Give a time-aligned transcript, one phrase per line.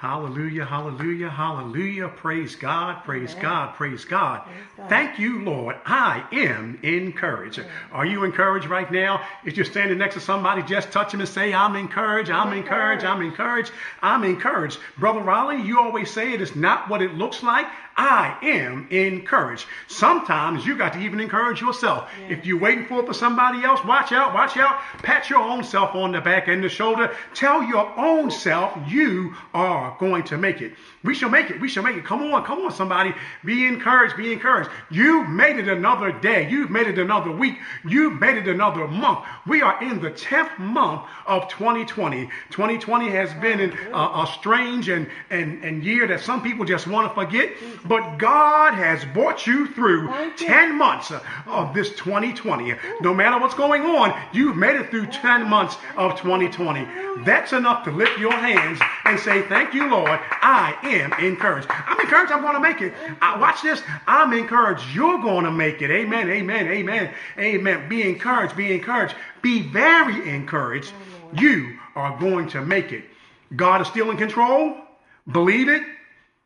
[0.00, 2.08] Hallelujah, hallelujah, hallelujah.
[2.08, 3.42] Praise God, praise Amen.
[3.42, 4.44] God, praise God.
[4.44, 4.88] praise God.
[4.88, 5.76] Thank you, Lord.
[5.84, 7.58] I am encouraged.
[7.58, 7.70] Amen.
[7.92, 9.22] Are you encouraged right now?
[9.44, 12.56] If you're standing next to somebody, just touch them and say, I'm encouraged, I'm, I'm
[12.56, 14.78] encouraged, encouraged, I'm encouraged, I'm encouraged.
[14.96, 17.66] Brother Raleigh, you always say it is not what it looks like.
[17.96, 19.66] I am encouraged.
[19.88, 22.08] Sometimes you got to even encourage yourself.
[22.22, 22.36] Yeah.
[22.36, 24.80] If you're waiting for it for somebody else, watch out, watch out.
[25.02, 27.14] Pat your own self on the back and the shoulder.
[27.34, 30.72] Tell your own self you are going to make it.
[31.02, 31.60] We shall make it.
[31.60, 32.04] We shall make it.
[32.04, 33.14] Come on, come on, somebody.
[33.44, 34.16] Be encouraged.
[34.16, 34.70] Be encouraged.
[34.90, 36.48] You've made it another day.
[36.50, 37.58] You've made it another week.
[37.86, 39.20] You've made it another month.
[39.46, 42.26] We are in the 10th month of 2020.
[42.50, 46.86] 2020 has been an, uh, a strange and, and, and year that some people just
[46.86, 47.50] want to forget.
[47.84, 51.12] But God has brought you through 10 months
[51.46, 52.74] of this 2020.
[53.00, 56.86] No matter what's going on, you've made it through 10 months of 2020.
[57.24, 60.20] That's enough to lift your hands and say, Thank you, Lord.
[60.42, 61.68] I am encouraged.
[61.70, 62.32] I'm encouraged.
[62.32, 62.92] I'm going to make it.
[63.20, 63.82] I, watch this.
[64.06, 64.84] I'm encouraged.
[64.92, 65.90] You're going to make it.
[65.90, 66.28] Amen.
[66.28, 66.66] Amen.
[66.68, 67.14] Amen.
[67.38, 67.88] Amen.
[67.88, 68.56] Be encouraged.
[68.56, 69.14] Be encouraged.
[69.42, 70.92] Be very encouraged.
[71.34, 73.04] You are going to make it.
[73.56, 74.76] God is still in control.
[75.30, 75.82] Believe it.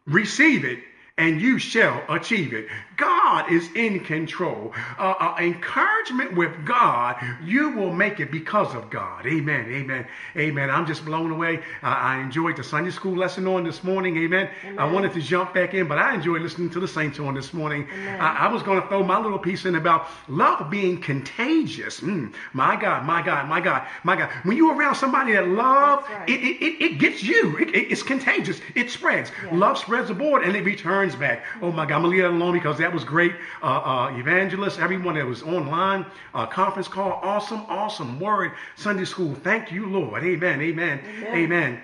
[0.07, 0.81] Receive it
[1.17, 2.67] and you shall achieve it.
[2.97, 4.73] God is in control.
[4.99, 9.25] Uh, uh, encouragement with God, you will make it because of God.
[9.25, 9.67] Amen.
[9.71, 10.07] Amen.
[10.37, 10.71] Amen.
[10.71, 11.59] I'm just blown away.
[11.85, 14.17] Uh, I enjoyed the Sunday school lesson on this morning.
[14.17, 14.51] Amen.
[14.65, 14.79] Amen.
[14.79, 17.55] I wanted to jump back in, but I enjoyed listening to the saints on this
[17.55, 17.89] morning.
[18.19, 22.01] I, I, was going to throw my little piece in about love being contagious.
[22.01, 24.31] Mm, my God, my God, my God, my God.
[24.43, 26.29] When you're around somebody that love, right.
[26.29, 27.57] it, it, it, gets you.
[27.59, 28.61] It, it's contagious.
[28.75, 29.31] It spreads.
[29.45, 29.57] Yeah.
[29.57, 31.45] Love spreads aboard and it returns back.
[31.61, 33.35] Oh my God, I'm to leave that alone because that was great.
[33.63, 38.53] Uh, uh, evangelists, everyone that was online, uh, conference call, awesome, awesome word.
[38.77, 39.35] Sunday school.
[39.35, 40.23] Thank you, Lord.
[40.23, 41.35] Amen, amen, amen.
[41.35, 41.83] amen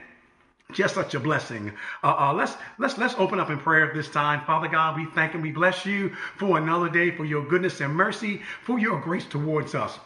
[0.73, 1.73] just such a blessing.
[2.03, 4.97] Uh, uh, let's let's let's open up in prayer this time, Father God.
[4.97, 8.79] We thank and we bless you for another day, for your goodness and mercy, for
[8.79, 9.99] your grace towards us.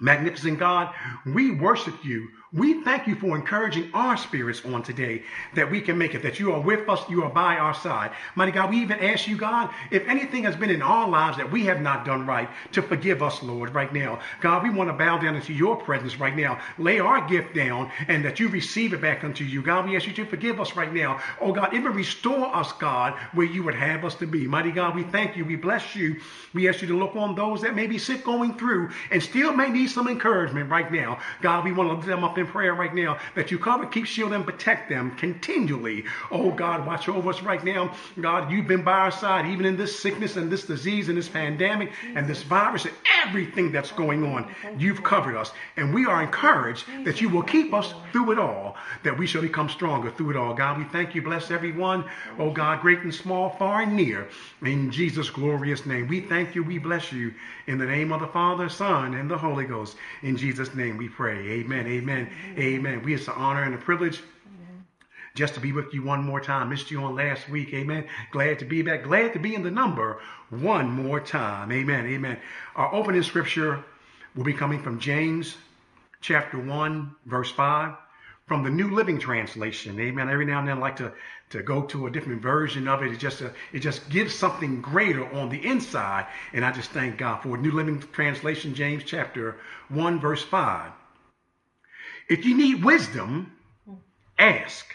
[0.00, 0.92] Magnificent God,
[1.26, 2.28] we worship you.
[2.54, 5.22] We thank you for encouraging our spirits on today
[5.54, 8.10] that we can make it, that you are with us, you are by our side.
[8.34, 11.50] Mighty God, we even ask you, God, if anything has been in our lives that
[11.50, 14.20] we have not done right, to forgive us, Lord, right now.
[14.42, 16.60] God, we want to bow down into your presence right now.
[16.76, 19.62] Lay our gift down and that you receive it back unto you.
[19.62, 21.22] God, we ask you to forgive us right now.
[21.40, 24.46] Oh, God, even restore us, God, where you would have us to be.
[24.46, 25.46] Mighty God, we thank you.
[25.46, 26.20] We bless you.
[26.52, 29.54] We ask you to look on those that may be sick going through and still
[29.54, 31.18] may need some encouragement right now.
[31.40, 34.06] God, we want to lift them up in prayer right now that you cover, keep,
[34.06, 36.04] shield, and protect them continually.
[36.30, 37.94] Oh God, watch over us right now.
[38.20, 41.28] God, you've been by our side, even in this sickness and this disease and this
[41.28, 42.94] pandemic and this virus and
[43.24, 44.54] everything that's going on.
[44.76, 45.52] You've covered us.
[45.76, 49.42] And we are encouraged that you will keep us through it all, that we shall
[49.42, 50.54] become stronger through it all.
[50.54, 51.22] God, we thank you.
[51.22, 52.04] Bless everyone.
[52.38, 54.28] Oh God, great and small, far and near.
[54.62, 56.08] In Jesus' glorious name.
[56.08, 56.62] We thank you.
[56.62, 57.32] We bless you.
[57.66, 59.96] In the name of the Father, Son, and the Holy Ghost.
[60.22, 61.38] In Jesus' name we pray.
[61.60, 61.86] Amen.
[61.86, 62.30] Amen.
[62.32, 62.60] Mm-hmm.
[62.60, 63.02] Amen.
[63.02, 64.22] We it's an honor and a privilege
[65.34, 66.68] just to be with you one more time.
[66.68, 67.72] Missed you on last week.
[67.72, 68.06] Amen.
[68.30, 69.04] Glad to be back.
[69.04, 70.20] Glad to be in the number
[70.50, 71.72] one more time.
[71.72, 72.06] Amen.
[72.06, 72.38] Amen.
[72.76, 73.84] Our opening scripture
[74.34, 75.56] will be coming from James
[76.20, 77.94] chapter 1, verse 5
[78.46, 79.98] from the New Living Translation.
[79.98, 80.28] Amen.
[80.28, 81.12] Every now and then I like to,
[81.50, 83.12] to go to a different version of it.
[83.12, 86.26] It just, a, it just gives something greater on the inside.
[86.52, 87.60] And I just thank God for it.
[87.60, 89.56] New Living Translation, James chapter
[89.88, 90.92] 1, verse 5.
[92.28, 93.52] If you need wisdom,
[94.38, 94.86] ask.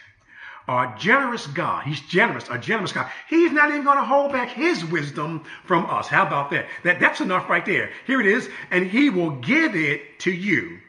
[0.68, 3.10] Our generous God, He's generous, a generous God.
[3.30, 6.08] He's not even going to hold back His wisdom from us.
[6.08, 6.68] How about that?
[6.84, 7.00] that?
[7.00, 7.92] That's enough right there.
[8.06, 8.50] Here it is.
[8.70, 10.80] And He will give it to you.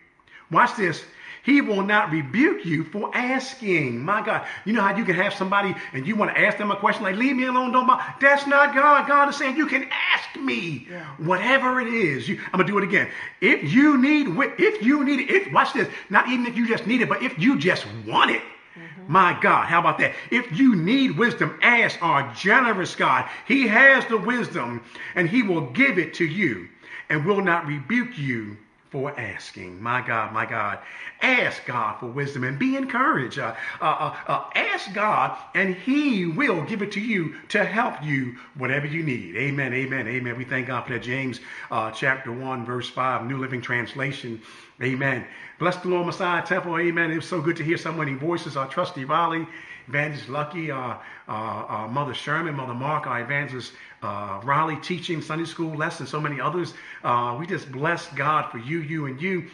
[0.50, 1.04] Watch this.
[1.44, 4.04] He will not rebuke you for asking.
[4.04, 4.47] My God.
[4.65, 7.03] You know how you can have somebody and you want to ask them a question
[7.03, 8.03] like, leave me alone, don't bother.
[8.21, 9.09] That's not God.
[9.09, 11.04] God is saying, you can ask me yeah.
[11.19, 12.28] whatever it is.
[12.28, 13.09] You, I'm going to do it again.
[13.41, 14.28] If you need,
[14.59, 17.22] if you need it, if, watch this, not even if you just need it, but
[17.22, 18.43] if you just want it.
[18.76, 19.12] Mm-hmm.
[19.12, 20.15] My God, how about that?
[20.31, 23.29] If you need wisdom, ask our generous God.
[23.46, 26.69] He has the wisdom and he will give it to you
[27.08, 28.56] and will not rebuke you
[28.90, 29.82] for asking.
[29.82, 30.79] My God, my God.
[31.20, 33.38] Ask God for wisdom and be encouraged.
[33.38, 38.02] Uh, uh, uh, uh, ask God and He will give it to you to help
[38.02, 39.37] you whatever you need.
[39.37, 40.37] Amen, amen, amen.
[40.37, 41.02] We thank God for that.
[41.02, 41.40] James
[41.70, 44.40] uh, chapter 1, verse 5, New Living Translation.
[44.82, 45.26] Amen.
[45.58, 46.79] Bless the Lord Messiah Temple.
[46.79, 47.11] Amen.
[47.11, 48.56] It was so good to hear so many voices.
[48.56, 49.46] Our trusty Raleigh,
[49.88, 55.46] Evangelist Lucky, uh, uh, uh, Mother Sherman, Mother Mark, our Evangelist uh, Raleigh teaching Sunday
[55.46, 56.75] school lessons, so many others.
[57.02, 59.49] Uh, we just bless God for you, you, and you.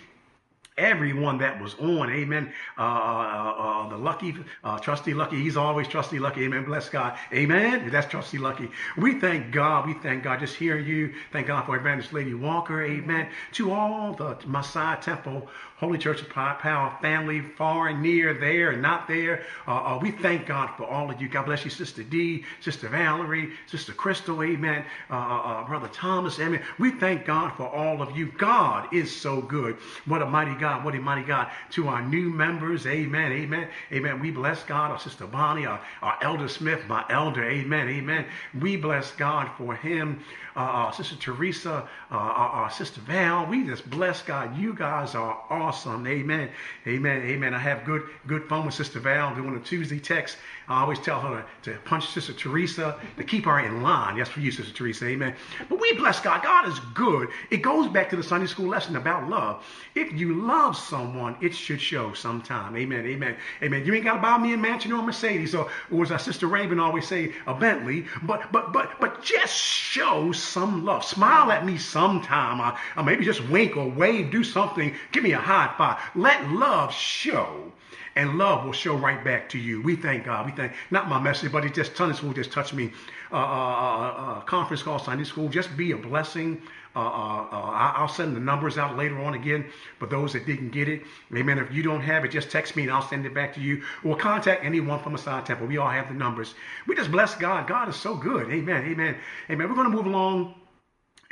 [0.77, 2.11] Everyone that was on.
[2.11, 2.53] Amen.
[2.77, 5.41] Uh, uh, uh, the lucky, uh, trusty lucky.
[5.41, 6.45] He's always trusty lucky.
[6.45, 6.65] Amen.
[6.65, 7.17] Bless God.
[7.33, 7.91] Amen.
[7.91, 8.69] That's trusty lucky.
[8.97, 9.87] We thank God.
[9.87, 10.41] We thank God.
[10.41, 11.15] Just hearing you.
[11.33, 12.83] Thank God for Evangelist Lady Walker.
[12.83, 13.29] Amen.
[13.53, 15.49] To all the Messiah Temple
[15.85, 19.43] Holy Church of Power family, far and near, there and not there.
[19.69, 21.29] Uh, uh, we thank God for all of you.
[21.29, 24.83] God bless you, Sister D, Sister Valerie, Sister Crystal, amen.
[25.11, 26.63] Uh, uh, uh, Brother Thomas, amen.
[26.79, 28.33] We thank God for all of you.
[28.39, 29.77] God is so good.
[30.07, 31.51] What a mighty God, what a mighty God.
[31.73, 34.21] To our new members, amen, amen, amen.
[34.21, 34.91] We bless God.
[34.91, 38.27] Our Sister Bonnie, our, our Elder Smith, my elder, amen, amen.
[38.61, 40.23] We bless God for him.
[40.57, 44.57] Uh, Sister Teresa, our, Sister Val, we just bless God.
[44.57, 46.07] You guys are awesome.
[46.07, 46.49] Amen.
[46.87, 47.23] Amen.
[47.23, 47.55] Amen.
[47.55, 50.37] I have good good fun with Sister Val doing a Tuesday text.
[50.69, 54.17] I always tell her to, to punch Sister Teresa to keep her in line.
[54.17, 55.07] Yes, for you, Sister Teresa.
[55.07, 55.35] Amen.
[55.69, 56.43] But we bless God.
[56.43, 57.29] God is good.
[57.51, 59.65] It goes back to the Sunday school lesson about love.
[59.97, 62.77] If you love someone, it should show sometime.
[62.77, 63.07] Amen.
[63.07, 63.37] Amen.
[63.63, 63.85] Amen.
[63.85, 66.19] You ain't got to buy me a mansion or a Mercedes or, or as our
[66.19, 68.07] sister Raven always say, a Bentley.
[68.23, 71.05] But but but but just show some love.
[71.05, 72.61] Smile at me sometime.
[72.61, 74.31] Or, or maybe just wink or wave.
[74.31, 74.95] Do something.
[75.13, 75.99] Give me a high five.
[76.15, 77.73] Let love show
[78.17, 79.83] and love will show right back to you.
[79.83, 80.47] We thank God.
[80.47, 82.93] We thank not my message, but it just Sunday school just touched me.
[83.33, 85.49] Uh, uh, uh, uh conference call Sunday school.
[85.49, 86.63] Just be a blessing.
[86.97, 89.67] Uh, uh, I'll send the numbers out later on again
[89.99, 91.03] for those that didn't get it.
[91.35, 91.59] Amen.
[91.59, 93.83] If you don't have it, just text me and I'll send it back to you.
[94.05, 95.67] Or contact anyone from Messiah Temple.
[95.67, 96.55] We all have the numbers.
[96.87, 97.67] We just bless God.
[97.67, 98.49] God is so good.
[98.49, 98.85] Amen.
[98.85, 99.17] Amen.
[99.51, 99.69] Amen.
[99.69, 100.55] We're going to move along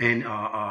[0.00, 0.24] and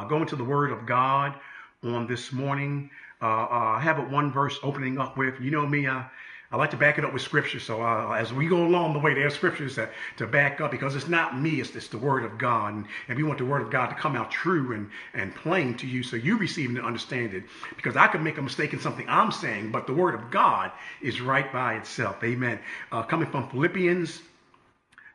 [0.09, 1.35] go into the Word of God
[1.83, 2.89] on this morning.
[3.21, 6.09] Uh, uh, have it one verse opening up with, you know me, I,
[6.53, 7.61] I like to back it up with scripture.
[7.61, 10.95] So uh, as we go along the way, there's scriptures that, to back up because
[10.97, 12.73] it's not me, it's, it's the word of God.
[12.73, 15.77] And, and we want the word of God to come out true and, and plain
[15.77, 17.45] to you so you receive and understand it.
[17.77, 20.71] Because I could make a mistake in something I'm saying, but the word of God
[21.01, 22.21] is right by itself.
[22.21, 22.59] Amen.
[22.91, 24.21] Uh, coming from Philippians,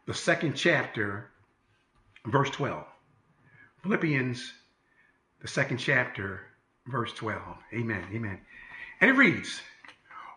[0.07, 1.29] the second chapter,
[2.25, 2.83] verse 12.
[3.83, 4.53] Philippians,
[5.43, 6.41] the second chapter,
[6.87, 7.41] verse 12.
[7.75, 8.03] Amen.
[8.13, 8.39] Amen.
[9.01, 9.61] And it reads,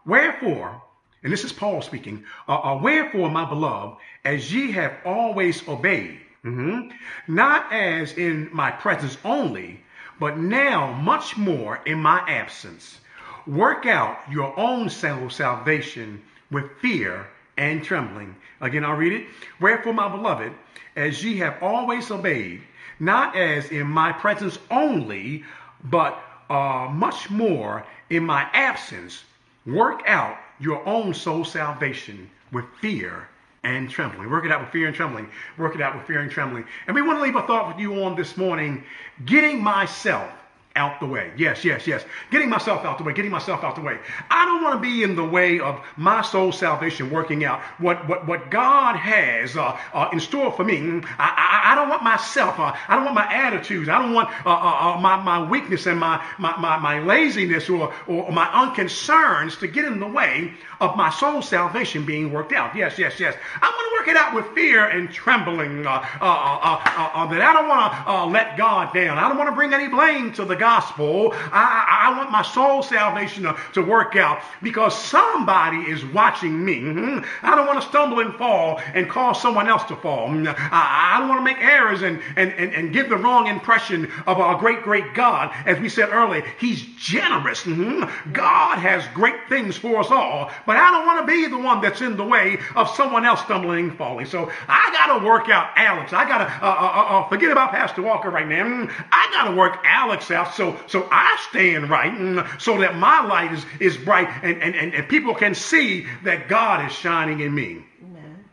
[0.05, 0.81] Wherefore,
[1.23, 6.19] and this is Paul speaking, uh, uh, wherefore, my beloved, as ye have always obeyed,
[6.43, 6.89] mm-hmm,
[7.27, 9.83] not as in my presence only,
[10.19, 12.99] but now much more in my absence,
[13.45, 16.21] work out your own salvation
[16.51, 18.35] with fear and trembling.
[18.61, 19.27] Again, I'll read it.
[19.59, 20.53] Wherefore, my beloved,
[20.95, 22.63] as ye have always obeyed,
[22.99, 25.43] not as in my presence only,
[25.83, 29.23] but uh, much more in my absence,
[29.65, 33.27] work out your own soul salvation with fear
[33.63, 34.29] and trembling.
[34.29, 35.29] Work it out with fear and trembling.
[35.57, 36.65] Work it out with fear and trembling.
[36.87, 38.83] And we want to leave a thought with you on this morning
[39.25, 40.31] getting myself
[40.79, 41.31] out the way.
[41.37, 42.03] Yes, yes, yes.
[42.31, 43.97] Getting myself out the way, getting myself out the way.
[44.31, 47.59] I don't want to be in the way of my soul salvation working out.
[47.77, 50.77] What what, what God has uh, uh, in store for me,
[51.17, 54.29] I, I, I don't want myself, uh, I don't want my attitudes, I don't want
[54.45, 58.49] uh, uh, uh, my, my weakness and my, my, my, my laziness or, or my
[58.53, 62.75] unconcerns to get in the way of my soul salvation being worked out.
[62.75, 63.35] Yes, yes, yes.
[63.61, 68.25] I want to work it out with fear and trembling that I don't want to
[68.31, 69.17] let God down.
[69.17, 71.33] I don't want to bring any blame to the gospel.
[71.33, 76.79] I, I want my soul salvation to, to, work out because somebody is watching me.
[76.81, 77.45] Mm-hmm.
[77.45, 80.27] I don't want to stumble and fall and cause someone else to fall.
[80.27, 80.47] Mm-hmm.
[80.47, 84.11] I, I don't want to make errors and, and, and, and, give the wrong impression
[84.27, 85.51] of our great, great God.
[85.65, 87.63] As we said earlier, He's generous.
[87.63, 88.31] Mm-hmm.
[88.31, 91.81] God has great things for us all, but I don't want to be the one
[91.81, 94.27] that's in the way of someone else stumbling and falling.
[94.27, 96.13] So I got to work out Alex.
[96.13, 98.65] I got to uh, uh, uh, uh, forget about Pastor Walker right now.
[98.65, 99.03] Mm-hmm.
[99.11, 103.51] I got to work Alex out so, so I stand right so that my light
[103.51, 107.55] is, is bright and, and, and, and people can see that God is shining in
[107.55, 107.83] me.
[108.03, 108.45] Amen.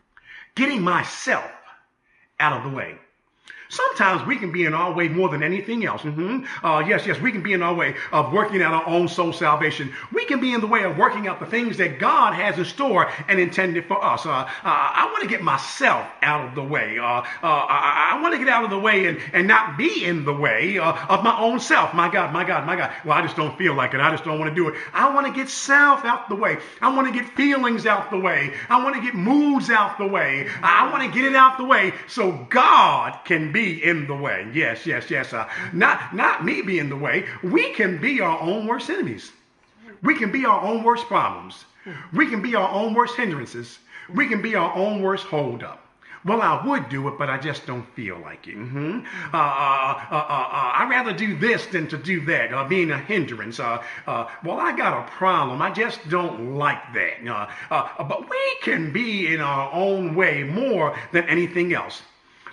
[0.55, 1.51] Getting myself
[2.39, 2.95] out of the way.
[3.69, 6.01] Sometimes we can be in our way more than anything else.
[6.01, 6.65] Mm-hmm.
[6.65, 9.33] Uh, yes, yes, we can be in our way of working out our own soul
[9.33, 9.93] salvation.
[10.13, 12.63] We can be in the way of working out the things that God has in
[12.63, 14.25] store and intended for us.
[14.25, 16.97] Uh, uh, I want to get myself out of the way.
[16.97, 20.05] Uh, uh, I, I want to get out of the way and, and not be
[20.05, 21.93] in the way uh, of my own self.
[21.93, 22.93] My God, my God, my God.
[23.03, 23.99] Well, I just don't feel like it.
[23.99, 24.75] I just don't want to do it.
[24.93, 26.57] I want to get self out the way.
[26.81, 28.53] I want to get feelings out the way.
[28.69, 30.47] I want to get moods out the way.
[30.63, 34.13] I want to get it out the way so God can be be in the
[34.15, 34.47] way.
[34.53, 35.33] Yes, yes, yes.
[35.33, 37.25] Uh, not, not me be in the way.
[37.41, 39.31] We can be our own worst enemies.
[40.03, 41.65] We can be our own worst problems.
[42.13, 43.79] We can be our own worst hindrances.
[44.13, 45.83] We can be our own worst holdup.
[46.23, 48.57] Well, I would do it, but I just don't feel like it.
[48.57, 48.99] Mm-hmm.
[49.33, 52.91] Uh, uh, uh, uh, uh I'd rather do this than to do that, uh, being
[52.91, 53.57] a hindrance.
[53.57, 55.63] well, I got a problem.
[55.63, 57.49] I just don't like that.
[57.97, 62.03] but we can be in our own way more than anything else.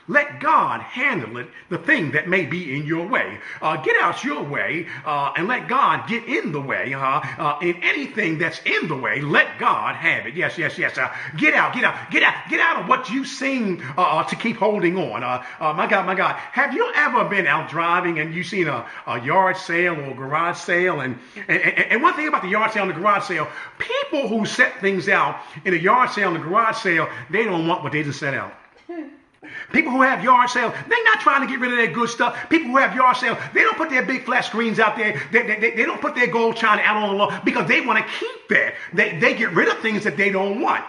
[0.07, 3.39] Let God handle it, the thing that may be in your way.
[3.63, 6.93] Uh, get out your way uh, and let God get in the way.
[6.93, 10.35] Uh, uh in anything that's in the way, let God have it.
[10.35, 10.99] Yes, yes, yes.
[10.99, 14.37] Uh, get out, get out, get out, get out of what you seem uh, to
[14.37, 15.23] keep holding on.
[15.61, 16.37] my God, my God.
[16.37, 20.15] Have you ever been out driving and you seen a, a yard sale or a
[20.15, 21.01] garage sale?
[21.01, 21.19] And,
[21.49, 24.83] and, and one thing about the yard sale and the garage sale, people who set
[24.83, 28.03] things out in a yard sale and a garage sale, they don't want what they
[28.03, 28.53] just set out.
[29.73, 32.49] People who have yard sales, they're not trying to get rid of their good stuff.
[32.49, 35.21] People who have yard sales, they don't put their big flat screens out there.
[35.33, 37.81] They, they, they, they don't put their gold china out on the lawn because they
[37.81, 38.75] want to keep that.
[38.93, 40.85] They, they get rid of things that they don't want.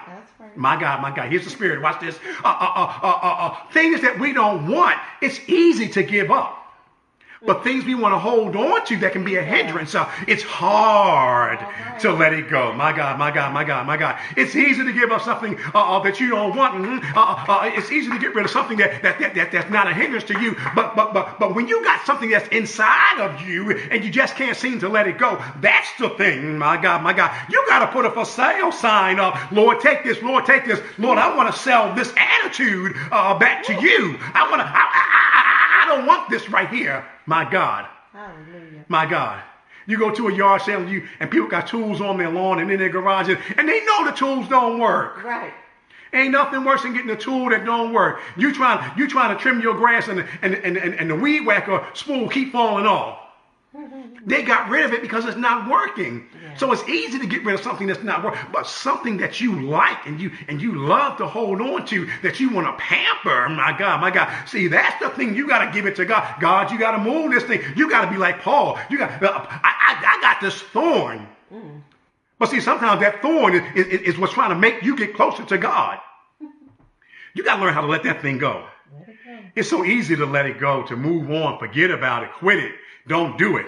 [0.56, 1.30] My God, my God.
[1.30, 1.82] Here's the spirit.
[1.82, 2.18] Watch this.
[2.44, 6.64] Uh, uh, uh, things that we don't want, it's easy to give up.
[7.46, 10.42] But things we want to hold on to that can be a hindrance, uh, it's
[10.42, 12.00] hard right.
[12.00, 12.74] to let it go.
[12.74, 14.20] My God, my God, my God, my God.
[14.36, 16.75] It's easy to give up something uh, uh that you don't want.
[16.75, 17.18] Mm-hmm.
[17.18, 19.70] Uh, uh, uh, it's easy to get rid of something that, that, that, that, that's
[19.70, 20.56] not a hindrance to you.
[20.74, 24.36] But, but, but, but when you got something that's inside of you and you just
[24.36, 26.58] can't seem to let it go, that's the thing.
[26.58, 27.36] My God, my God.
[27.50, 29.52] You got to put a for sale sign up.
[29.52, 30.22] Lord, take this.
[30.24, 30.80] Lord, take this.
[30.98, 34.18] Lord, I want to sell this attitude back to you.
[34.34, 37.06] I want to, I, I, I don't want this right here.
[37.25, 37.88] My God.
[38.12, 38.86] Hallelujah.
[38.88, 39.41] My God.
[39.88, 42.60] You go to a yard sale and, you, and people got tools on their lawn
[42.60, 45.24] and in their garages, and they know the tools don't work.
[45.24, 45.53] Right.
[46.13, 48.22] Ain't nothing worse than getting a tool that don't work.
[48.38, 51.46] You trying, you trying to trim your grass and, and, and, and, and the weed
[51.46, 53.20] whacker spool keep falling off.
[54.25, 56.27] They got rid of it because it's not working.
[56.41, 56.58] Yeah.
[56.58, 59.62] So it's easy to get rid of something that's not working, but something that you
[59.62, 63.50] like and you and you love to hold on to that you want to pamper.
[63.50, 64.34] My God, my God.
[64.48, 65.36] See, that's the thing.
[65.36, 66.39] You got to give it to God.
[66.39, 67.62] God, you got to move this thing.
[67.75, 68.79] You got to be like Paul.
[68.89, 69.22] You got.
[69.22, 71.27] Uh, I, I, I got this thorn.
[71.53, 71.82] Mm.
[72.39, 75.44] But see, sometimes that thorn is, is, is what's trying to make you get closer
[75.46, 76.00] to God.
[77.34, 78.65] You got to learn how to let that thing go.
[79.55, 82.74] It's so easy to let it go, to move on, forget about it, quit it.
[83.08, 83.66] Don't do it.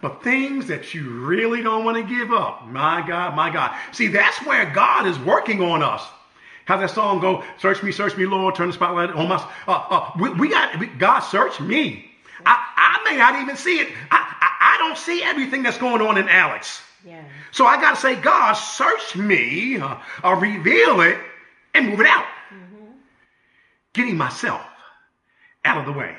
[0.00, 3.74] But things that you really don't want to give up, my God, my God.
[3.92, 6.06] See, that's where God is working on us.
[6.66, 7.42] How that song go?
[7.58, 8.54] Search me, search me, Lord.
[8.54, 9.36] Turn the spotlight on my.
[9.68, 11.20] Uh, uh, we, we, got we, God.
[11.20, 12.10] Search me.
[12.44, 13.88] I, I may not even see it.
[14.10, 16.80] I, I, I don't see everything that's going on in Alex.
[17.06, 17.22] Yeah.
[17.50, 21.18] So I got to say, God, search me, uh, uh, reveal it,
[21.74, 22.24] and move it out.
[22.52, 22.92] Mm-hmm.
[23.92, 24.62] Getting myself
[25.64, 26.16] out of the way.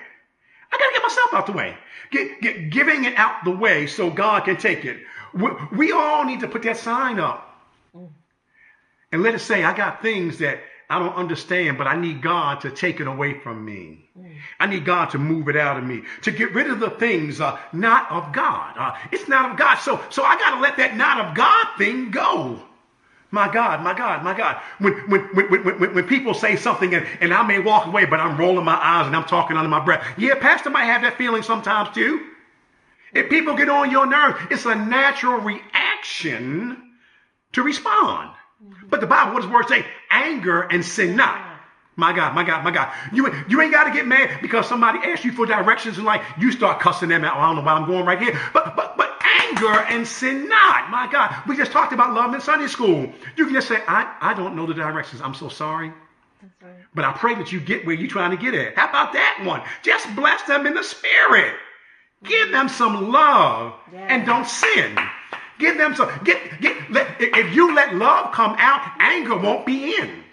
[0.75, 1.77] I got to get myself out the way.
[2.11, 4.97] Get, get, giving it out the way so God can take it.
[5.33, 7.41] We, we all need to put that sign up
[9.11, 12.61] and let it say, I got things that I don't understand, but I need God
[12.61, 14.09] to take it away from me.
[14.59, 17.41] I need God to move it out of me, to get rid of the things
[17.41, 18.75] uh, not of God.
[18.77, 19.75] Uh, it's not of God.
[19.75, 22.61] So, so I got to let that not of God thing go.
[23.31, 24.61] My God, my God, my God.
[24.79, 28.19] When, when, when, when, when, people say something and, and I may walk away, but
[28.19, 30.05] I'm rolling my eyes and I'm talking under my breath.
[30.17, 32.27] Yeah, Pastor might have that feeling sometimes too.
[33.13, 36.91] If people get on your nerves, it's a natural reaction
[37.53, 38.31] to respond.
[38.63, 38.87] Mm-hmm.
[38.89, 39.85] But the Bible, what does the word say?
[40.11, 41.55] Anger and sin not.
[41.97, 42.93] My God, my God, my God.
[43.13, 46.21] You, you ain't got to get mad because somebody asks you for directions and like
[46.37, 47.37] you start cussing them out.
[47.37, 48.37] I don't know why I'm going right here.
[48.53, 50.89] But, but, but anger and sin not.
[50.89, 53.11] My God, we just talked about love in Sunday school.
[53.35, 55.21] You can just say, I, I don't know the directions.
[55.21, 55.91] I'm so sorry.
[56.61, 56.73] Right.
[56.93, 58.75] But I pray that you get where you're trying to get at.
[58.75, 59.61] How about that one?
[59.83, 61.55] Just bless them in the spirit.
[62.23, 64.07] Give them some love yeah.
[64.09, 64.97] and don't sin.
[65.59, 66.11] Give them some.
[66.23, 66.91] Get get.
[66.91, 70.24] Let, if you let love come out, anger won't be in.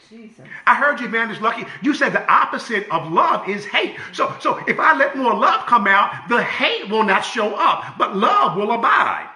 [0.67, 1.65] I heard you, Evangelist Lucky.
[1.83, 3.97] You said the opposite of love is hate.
[4.13, 7.99] So, so if I let more love come out, the hate will not show up,
[7.99, 9.29] but love will abide.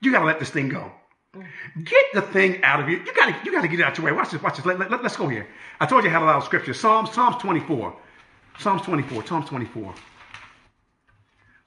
[0.00, 0.92] You got to let this thing go.
[1.84, 2.98] Get the thing out of you.
[2.98, 4.12] You got to, you got to get it out your way.
[4.12, 4.42] Watch this.
[4.42, 4.66] Watch this.
[4.66, 5.46] Let, let, let's go here.
[5.80, 6.74] I told you I had a lot of scripture.
[6.74, 7.94] Psalms, Psalms 24.
[8.58, 9.26] Psalms 24.
[9.26, 9.94] Psalms 24.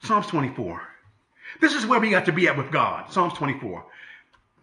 [0.02, 0.82] Psalms 24.
[1.60, 3.10] This is where we got to be at with God.
[3.12, 3.84] Psalms 24.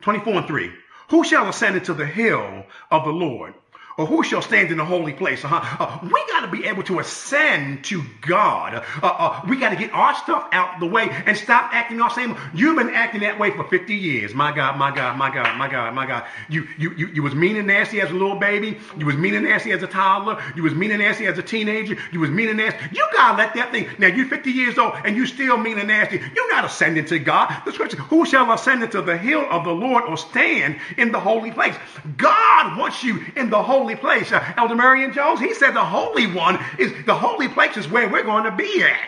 [0.02, 0.72] 24 and 3.
[1.10, 3.54] Who shall ascend into the hill of the Lord?
[4.00, 5.44] Or who shall stand in the holy place?
[5.44, 5.60] Uh-huh.
[5.78, 8.76] Uh, we got to be able to ascend to God.
[8.76, 12.10] Uh, uh, we got to get our stuff out the way and stop acting all
[12.10, 12.38] same.
[12.54, 14.34] You've been acting that way for 50 years.
[14.34, 16.26] My God, my God, my God, my God, my God.
[16.48, 18.78] You, you, you, you was mean and nasty as a little baby.
[18.98, 20.42] You was mean and nasty as a toddler.
[20.56, 21.98] You was mean and nasty as a teenager.
[22.14, 22.80] You was mean and nasty.
[22.94, 23.90] You got to let that thing.
[23.98, 26.22] Now you're 50 years old and you still mean and nasty.
[26.36, 27.54] You're not ascending to God.
[27.66, 31.20] The scripture, who shall ascend into the hill of the Lord or stand in the
[31.20, 31.76] holy place?
[32.16, 34.32] God wants you in the holy place.
[34.32, 38.08] Uh, Elder Marion Jones, he said the holy one is the holy place is where
[38.10, 39.00] we're going to be at.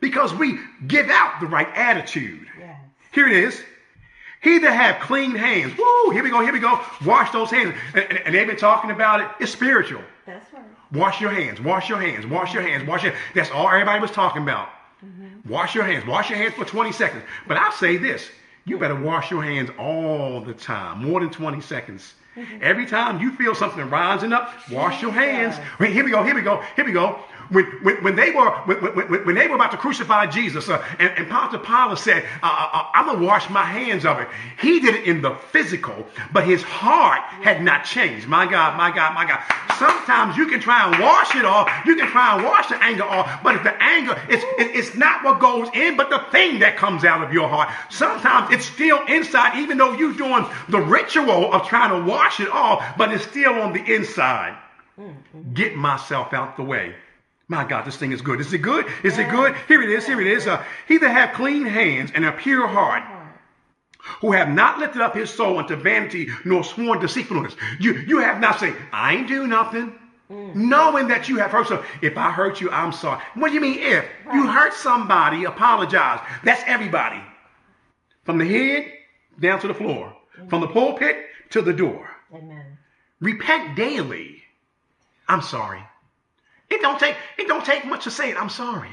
[0.00, 2.46] Because we give out the right attitude.
[2.58, 2.76] Yes.
[3.12, 3.62] Here it is.
[4.42, 5.72] He that have clean hands.
[5.78, 6.78] Woo, here we go, here we go.
[7.06, 7.74] Wash those hands.
[7.94, 9.28] And, and- and they've been talking about it.
[9.40, 10.02] It's spiritual.
[10.26, 10.62] That's right.
[10.92, 14.10] Wash your hands, wash your hands, wash your hands, wash your That's all everybody was
[14.10, 14.68] talking about.
[15.46, 17.22] Wash your hands, wash your hands for 20 seconds.
[17.48, 18.28] But I'll say this
[18.66, 22.14] you better wash your hands all the time, more than 20 seconds.
[22.60, 25.56] Every time you feel something rising up, wash your hands.
[25.78, 27.20] Here we go, here we go, here we go.
[27.50, 31.10] When, when, when they were when, when, they were about to crucify Jesus, uh, and,
[31.16, 34.28] and Pontius Pilate said, uh, uh, "I'm gonna wash my hands of it."
[34.60, 38.26] He did it in the physical, but his heart had not changed.
[38.26, 39.42] My God, my God, my God.
[39.78, 41.70] Sometimes you can try and wash it off.
[41.84, 45.24] You can try and wash the anger off, but if the anger, it's it's not
[45.24, 47.70] what goes in, but the thing that comes out of your heart.
[47.90, 52.48] Sometimes it's still inside, even though you're doing the ritual of trying to wash it
[52.48, 54.56] off, but it's still on the inside.
[55.54, 56.94] Get myself out the way.
[57.48, 58.40] My God, this thing is good.
[58.40, 58.86] Is it good?
[59.02, 59.54] Is it good?
[59.68, 60.06] Here it is.
[60.06, 60.46] Here it is.
[60.46, 63.02] Uh, he that have clean hands and a pure heart,
[64.20, 67.56] who have not lifted up his soul unto vanity nor sworn deceitfulness.
[67.80, 69.98] You you have not said, I ain't do nothing.
[70.30, 71.86] Knowing that you have hurt someone.
[72.02, 73.22] if I hurt you, I'm sorry.
[73.34, 74.04] What do you mean if?
[74.32, 76.20] You hurt somebody, apologize.
[76.42, 77.20] That's everybody.
[78.24, 78.90] From the head
[79.38, 80.16] down to the floor.
[80.48, 81.16] From the pulpit
[81.50, 82.08] to the door.
[82.34, 82.78] Amen.
[83.20, 84.42] Repent daily.
[85.28, 85.82] I'm sorry.
[86.74, 88.36] It don't take it don't take much to say it.
[88.36, 88.90] I'm sorry.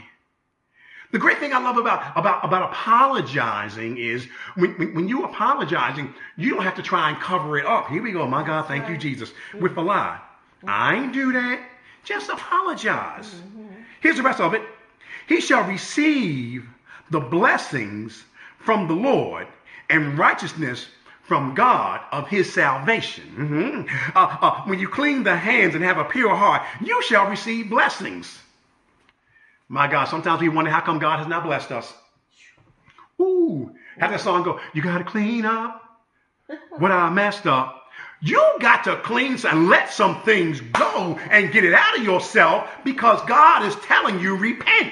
[1.12, 6.14] The great thing I love about about about apologizing is when, when, when you apologizing,
[6.38, 7.88] you don't have to try and cover it up.
[7.88, 8.26] Here we go.
[8.28, 9.34] My God, thank you, Jesus.
[9.60, 10.20] With a lie.
[10.66, 11.60] I ain't do that.
[12.04, 13.30] Just apologize.
[13.30, 13.68] Mm-hmm.
[14.00, 14.62] Here's the rest of it.
[15.28, 16.68] He shall receive
[17.10, 18.24] the blessings
[18.60, 19.48] from the Lord
[19.90, 20.88] and righteousness
[21.32, 23.24] from God of his salvation.
[23.38, 24.14] Mhm.
[24.14, 27.70] Uh, uh, when you clean the hands and have a pure heart, you shall receive
[27.70, 28.28] blessings.
[29.70, 31.94] My God, sometimes we wonder how come God has not blessed us.
[33.22, 34.60] Ooh, how that song go?
[34.74, 35.82] You got to clean up
[36.72, 37.82] what I messed up.
[38.20, 42.70] You got to clean and let some things go and get it out of yourself
[42.84, 44.92] because God is telling you repent.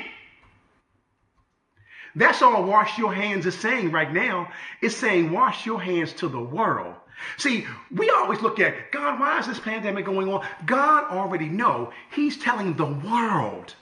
[2.15, 4.51] That's all wash your hands is saying right now.
[4.81, 6.95] It's saying wash your hands to the world.
[7.37, 10.45] See, we always look at God, why is this pandemic going on?
[10.65, 11.91] God already know.
[12.11, 13.75] He's telling the world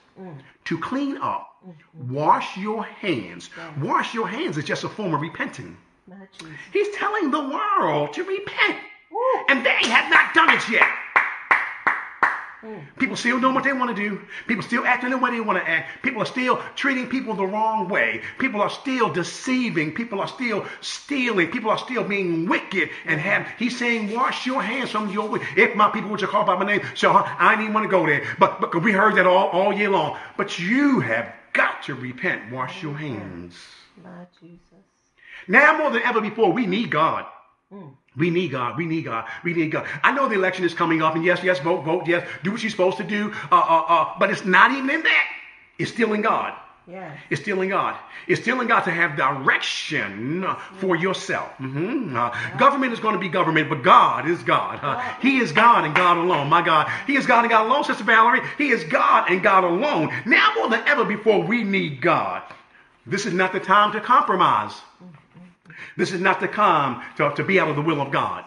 [0.64, 1.44] to clean up.
[1.94, 3.50] Wash your hands.
[3.80, 5.76] Wash your hands is just a form of repenting.
[6.72, 8.78] He's telling the world to repent.
[9.10, 9.18] Woo.
[9.48, 10.88] And they have not done it yet.
[12.98, 14.20] People still doing what they want to do.
[14.48, 16.02] People still acting the way they want to act.
[16.02, 18.20] People are still treating people the wrong way.
[18.38, 19.92] People are still deceiving.
[19.92, 21.50] People are still stealing.
[21.52, 22.90] People are still being wicked.
[23.06, 25.46] And have he's saying, wash your hands from your wicked.
[25.56, 27.90] If my people which are called by my name so I didn't even want to
[27.90, 28.24] go there.
[28.40, 30.18] But, but we heard that all, all year long.
[30.36, 32.50] But you have got to repent.
[32.50, 33.54] Wash your hands.
[34.02, 34.58] My Jesus.
[35.46, 37.24] Now more than ever before, we need God.
[38.16, 38.76] We need God.
[38.76, 39.26] We need God.
[39.44, 39.86] We need God.
[40.02, 42.62] I know the election is coming up, and yes, yes, vote, vote, yes, do what
[42.62, 43.32] you're supposed to do.
[43.52, 45.26] Uh, uh, uh, but it's not even in that.
[45.78, 46.54] It's still in God.
[46.90, 47.12] Yeah.
[47.28, 47.96] It's still in God.
[48.26, 50.46] It's still in God to have direction
[50.78, 51.50] for yourself.
[51.60, 52.14] Mhm.
[52.16, 54.80] Uh, government is going to be government, but God is God.
[54.82, 56.48] Uh, he is God and God alone.
[56.48, 56.90] My God.
[57.06, 58.40] He is God and God alone, Sister Valerie.
[58.56, 60.10] He is God and God alone.
[60.24, 62.42] Now more than ever before, we need God.
[63.06, 64.72] This is not the time to compromise.
[65.98, 68.44] This is not the time to, to be out of the will of God.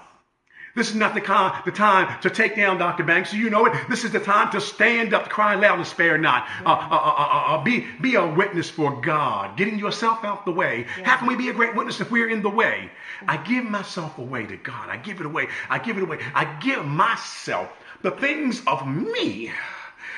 [0.74, 3.04] This is not the, con, the time to take down Dr.
[3.04, 3.34] Banks.
[3.34, 3.74] You know it.
[3.90, 6.48] This is the time to stand up, cry loud, and spare not.
[6.66, 10.54] Uh, uh, uh, uh, uh, be, be a witness for God, getting yourself out the
[10.54, 10.86] way.
[11.04, 12.90] How can we be a great witness if we're in the way?
[13.28, 14.90] I give myself away to God.
[14.90, 15.48] I give it away.
[15.70, 16.20] I give it away.
[16.34, 17.70] I give myself
[18.02, 19.52] the things of me.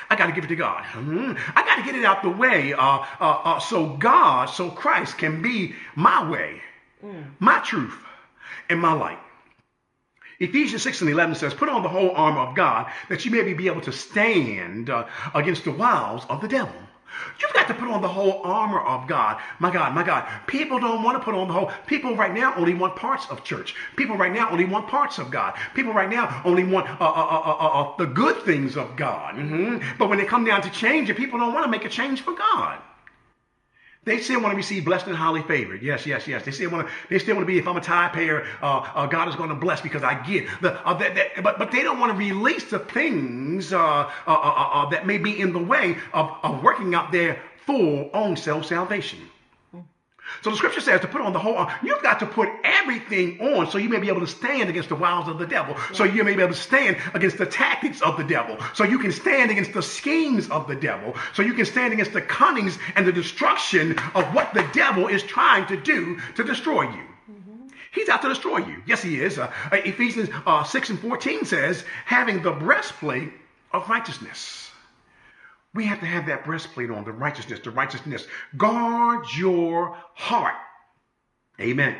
[0.08, 0.84] I got to give it to God.
[0.84, 1.36] Mhm.
[1.56, 5.18] I got to get it out the way uh, uh, uh, so God, so Christ
[5.18, 6.60] can be my way,
[7.40, 7.96] my truth,
[8.68, 9.18] and my light.
[10.40, 13.52] Ephesians 6 and 11 says, Put on the whole armor of God that you may
[13.54, 16.74] be able to stand uh, against the wiles of the devil.
[17.40, 19.40] You've got to put on the whole armor of God.
[19.60, 20.28] My God, my God.
[20.48, 21.70] People don't want to put on the whole.
[21.86, 23.76] People right now only want parts of church.
[23.96, 25.54] People right now only want parts of God.
[25.74, 29.36] People right now only want uh, uh, uh, uh, uh, the good things of God.
[29.36, 29.82] Mhm.
[29.98, 32.22] But when they come down to change it, people don't want to make a change
[32.22, 32.78] for God.
[34.04, 35.82] They still want to receive blessed and highly favored.
[35.82, 36.44] Yes, yes, yes.
[36.44, 36.92] They still want to.
[37.08, 37.58] They still want to be.
[37.58, 40.46] If I'm a tithe payer, uh, uh, God is going to bless because I get.
[40.60, 44.10] The, uh, that, that, but but they don't want to release the things uh, uh,
[44.26, 48.66] uh, that may be in the way of, of working out their full own self
[48.66, 49.20] salvation.
[50.42, 51.74] So the scripture says to put on the whole armor.
[51.82, 54.96] You've got to put everything on so you may be able to stand against the
[54.96, 55.76] wiles of the devil.
[55.92, 58.58] So you may be able to stand against the tactics of the devil.
[58.74, 61.14] So you can stand against the schemes of the devil.
[61.32, 65.22] So you can stand against the cunnings and the destruction of what the devil is
[65.22, 67.02] trying to do to destroy you.
[67.92, 68.82] He's out to destroy you.
[68.86, 69.38] Yes, he is.
[69.38, 73.32] Uh, Ephesians uh, 6 and 14 says, having the breastplate
[73.72, 74.70] of righteousness.
[75.74, 78.26] We have to have that breastplate on, the righteousness, the righteousness.
[78.56, 80.54] Guard your heart.
[81.60, 81.96] Amen.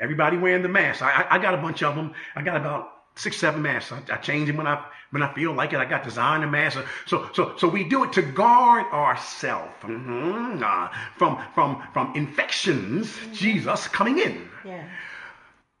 [0.00, 1.02] Everybody wearing the mask.
[1.02, 2.14] I, I, I got a bunch of them.
[2.34, 3.92] I got about six, seven masks.
[3.92, 5.78] I, I, change them when I when I feel like it.
[5.78, 6.80] I got designer masks.
[7.06, 13.08] So so so we do it to guard ourselves mm-hmm, uh, from from from infections.
[13.08, 13.32] Mm-hmm.
[13.34, 14.48] Jesus coming in.
[14.64, 14.88] Yeah.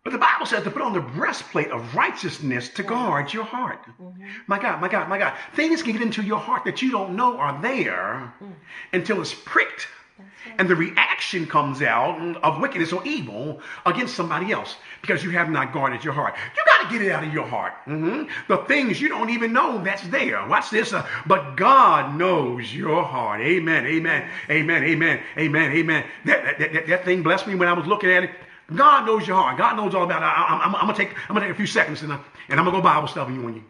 [0.04, 3.84] But the Bible says to put on the breastplate of righteousness to guard your heart.
[4.00, 4.24] Mm-hmm.
[4.48, 5.34] My God, my God, my God.
[5.54, 8.52] Things can get into your heart that you don't know are there mm.
[8.92, 9.86] until it's pricked.
[10.18, 10.56] Right.
[10.58, 15.50] And the reaction comes out of wickedness or evil against somebody else because you have
[15.50, 16.34] not guarded your heart.
[16.56, 17.74] You got to get it out of your heart.
[17.86, 18.24] Mm-hmm.
[18.48, 20.44] The things you don't even know that's there.
[20.48, 20.92] Watch this.
[20.92, 23.40] Uh, but God knows your heart.
[23.40, 23.86] Amen.
[23.86, 24.28] Amen.
[24.50, 24.82] Amen.
[24.82, 25.22] Amen.
[25.38, 25.72] Amen.
[25.72, 26.04] Amen.
[26.24, 28.30] That, that, that, that thing blessed me when I was looking at it.
[28.76, 29.58] God knows your heart.
[29.58, 30.26] God knows all about it.
[30.26, 32.76] I, am gonna take I'm gonna take a few seconds and, I, and I'm gonna
[32.76, 33.64] go Bible studying you on you.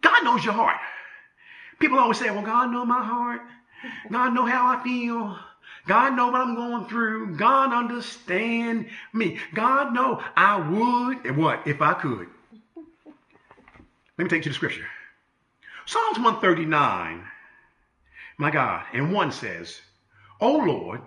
[0.00, 0.76] God knows your heart.
[1.78, 3.42] People always say, "Well, God know my heart.
[4.10, 5.38] God know how I feel.
[5.86, 7.36] God know what I'm going through.
[7.36, 9.38] God understand me.
[9.54, 12.28] God know I would and what if I could."
[14.18, 14.86] Let me take you to the scripture.
[15.86, 17.26] Psalms 139.
[18.36, 19.80] My God, and one says,
[20.40, 21.02] "O Lord."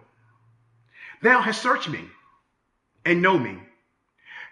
[1.22, 2.10] Thou hast searched me
[3.06, 3.58] and know me.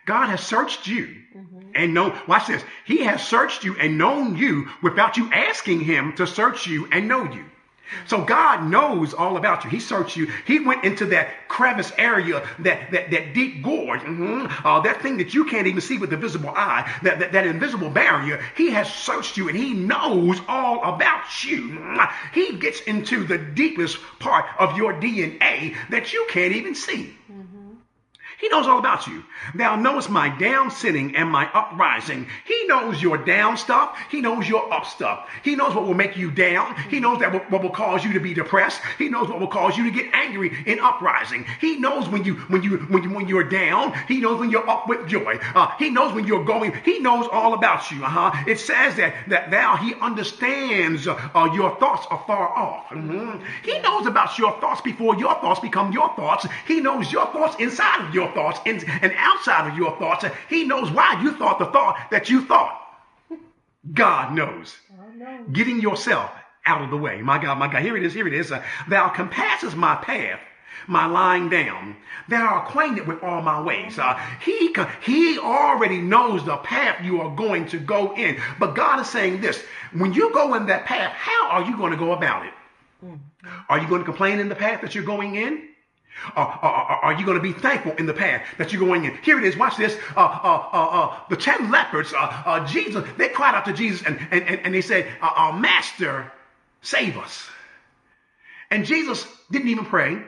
[0.06, 1.72] God has searched you mm-hmm.
[1.76, 2.18] and know.
[2.28, 2.64] Watch this.
[2.86, 7.08] He has searched you and known you without you asking him to search you and
[7.08, 7.46] know you.
[8.08, 9.70] So God knows all about you.
[9.70, 10.32] He searched you.
[10.46, 15.18] He went into that crevice area, that that, that deep gorge, mm-hmm, uh, that thing
[15.18, 18.44] that you can't even see with the visible eye, that, that, that invisible barrier.
[18.56, 21.80] He has searched you and he knows all about you.
[22.34, 27.14] He gets into the deepest part of your DNA that you can't even see.
[28.42, 29.24] He knows all about you.
[29.54, 32.28] Thou knowest my down sitting and my uprising.
[32.46, 33.96] He knows your down stuff.
[34.10, 35.30] He knows your up stuff.
[35.44, 36.76] He knows what will make you down.
[36.90, 38.82] He knows that what will cause you to be depressed.
[38.98, 41.46] He knows what will cause you to get angry in uprising.
[41.60, 43.94] He knows when you when you when you when you're down.
[44.08, 45.38] He knows when you're up with joy.
[45.54, 46.74] Uh, he knows when you're going.
[46.84, 48.04] He knows all about you.
[48.04, 48.44] Uh-huh.
[48.48, 52.90] It says that that thou he understands uh, uh, your thoughts are far off.
[52.90, 53.44] Mm-hmm.
[53.64, 56.48] He knows about your thoughts before your thoughts become your thoughts.
[56.68, 60.26] He knows your thoughts inside of your thoughts and, and outside of your thoughts.
[60.50, 62.80] He knows why you thought the thought that you thought.
[63.94, 64.76] God knows.
[65.52, 66.32] Getting yourself
[66.66, 67.22] out of the way.
[67.22, 67.82] My God, my God.
[67.82, 68.14] Here it is.
[68.14, 68.52] Here it is.
[68.52, 70.40] Uh, Thou compasses my path
[70.88, 71.96] my lying down.
[72.28, 74.00] They are acquainted with all my ways.
[74.00, 78.42] Uh, he, he already knows the path you are going to go in.
[78.60, 79.64] But God is saying this
[79.94, 82.54] when you go in that path, how are you going to go about it?
[83.04, 83.50] Mm-hmm.
[83.70, 85.70] Are you going to complain in the path that you're going in?
[86.36, 89.18] Are you going to be thankful in the path that you're going in?
[89.24, 89.58] Here it is.
[89.58, 89.98] Watch this.
[90.16, 94.06] Uh, uh, uh, uh the ten lepers, uh, uh, Jesus, they cried out to Jesus
[94.06, 96.32] and, and, and they said, Our Master,
[96.82, 97.48] save us.
[98.70, 100.22] And Jesus didn't even pray.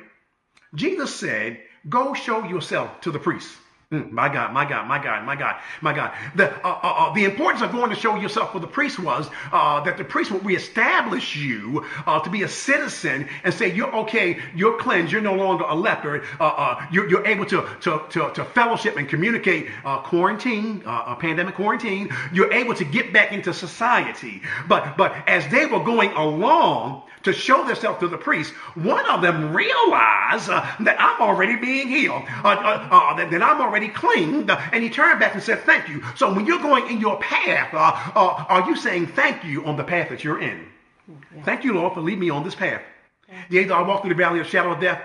[0.75, 3.55] Jesus said, Go show yourself to the priests.
[3.93, 6.15] Mm, my God, my God, my God, my God, my God.
[6.33, 9.29] The, uh, uh, uh, the importance of going to show yourself for the priest was
[9.51, 13.95] uh, that the priest would reestablish you uh, to be a citizen and say, you're
[13.97, 18.31] okay, you're cleansed, you're no longer a leper, uh, you're, you're, able to, to, to,
[18.33, 19.69] to, fellowship and communicate
[20.03, 24.41] quarantine, a pandemic quarantine, you're able to get back into society.
[24.67, 29.21] But, but as they were going along, to show themselves to the priest, one of
[29.21, 33.87] them realized uh, that I'm already being healed, uh, uh, uh that, that, I'm already
[33.87, 36.03] clean, and he turned back and said, Thank you.
[36.15, 39.77] So when you're going in your path, uh, uh, are you saying thank you on
[39.77, 40.65] the path that you're in?
[41.07, 41.43] Yeah.
[41.43, 42.81] Thank you, Lord, for leading me on this path.
[43.49, 45.01] Yea, though I walk through the valley of shadow of death,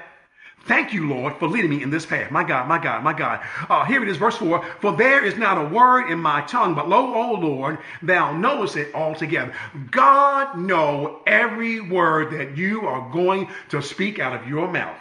[0.66, 2.30] Thank you, Lord, for leading me in this path.
[2.30, 3.40] My God, my God, my God.
[3.70, 4.64] Uh, here it is, verse 4.
[4.80, 8.76] For there is not a word in my tongue, but lo, O Lord, thou knowest
[8.76, 9.54] it altogether.
[9.90, 14.98] God know every word that you are going to speak out of your mouth.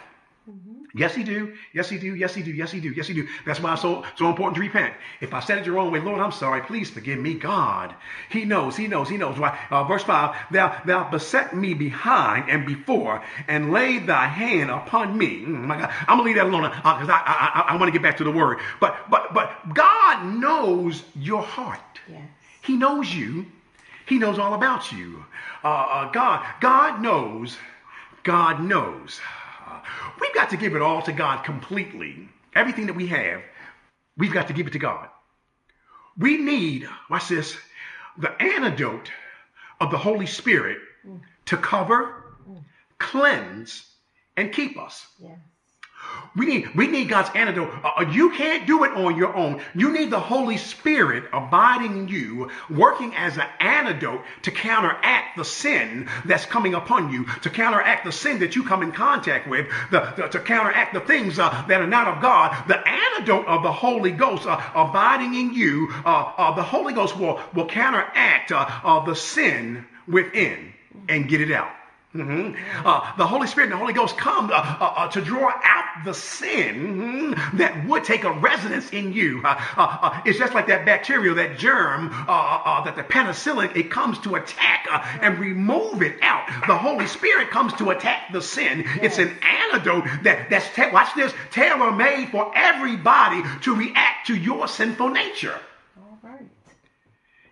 [0.94, 1.54] Yes, he do.
[1.74, 2.14] Yes, he do.
[2.14, 2.50] Yes, he do.
[2.50, 2.90] Yes, he do.
[2.90, 3.28] Yes, he do.
[3.44, 4.94] That's why it's so, so important to repent.
[5.20, 6.62] If I said it the wrong way, Lord, I'm sorry.
[6.62, 7.34] Please forgive me.
[7.34, 7.94] God,
[8.30, 8.74] he knows.
[8.74, 9.08] He knows.
[9.08, 9.38] He knows.
[9.38, 9.58] Why?
[9.70, 15.16] Uh, verse 5, thou, thou beset me behind and before and laid thy hand upon
[15.16, 15.42] me.
[15.42, 15.92] Mm, my God.
[16.08, 18.02] I'm going to leave that alone because uh, I, I, I, I want to get
[18.02, 18.58] back to the word.
[18.80, 21.80] But, but, but God knows your heart.
[22.08, 22.22] Yes.
[22.62, 23.44] He knows you.
[24.06, 25.24] He knows all about you.
[25.62, 27.58] Uh, uh God, God knows.
[28.22, 29.20] God knows.
[30.20, 32.28] We've got to give it all to God completely.
[32.54, 33.42] Everything that we have,
[34.16, 35.08] we've got to give it to God.
[36.16, 37.56] We need, watch this,
[38.16, 39.10] the antidote
[39.80, 40.78] of the Holy Spirit
[41.46, 42.62] to cover, mm.
[42.98, 43.86] cleanse,
[44.36, 45.06] and keep us.
[45.20, 45.38] Yes.
[46.36, 47.70] We need we need God's antidote.
[47.84, 49.60] Uh, uh, you can't do it on your own.
[49.74, 55.44] You need the Holy Spirit abiding in you, working as an antidote to counteract the
[55.44, 59.68] sin that's coming upon you, to counteract the sin that you come in contact with,
[59.90, 62.56] the, the- to counteract the things uh, that are not of God.
[62.68, 67.16] The antidote of the Holy Ghost uh, abiding in you, uh, uh, the Holy Ghost
[67.18, 70.72] will will counteract the sin within
[71.08, 71.70] and get it out.
[72.14, 72.56] Mhm.
[72.86, 76.04] Uh, the Holy Spirit and the Holy Ghost come uh, uh, uh, to draw out
[76.06, 79.42] the sin mhm, that would take a residence in you.
[79.44, 83.76] Uh, uh, it's just like that bacteria, that germ, uh, uh, uh, that the penicillin,
[83.76, 86.46] it comes to attack uh, and remove it out.
[86.66, 88.84] The Holy Spirit comes to attack the sin.
[89.02, 94.34] It's an antidote that, that's, ta- watch this, tailor made for everybody to react to
[94.34, 95.60] your sinful nature.
[95.98, 96.40] All right.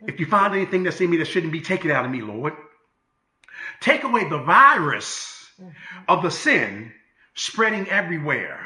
[0.06, 2.22] If you find anything that's in me that shouldn't be, take it out of me,
[2.22, 2.54] Lord.
[3.80, 5.48] Take away the virus
[6.08, 6.92] of the sin
[7.34, 8.60] spreading everywhere.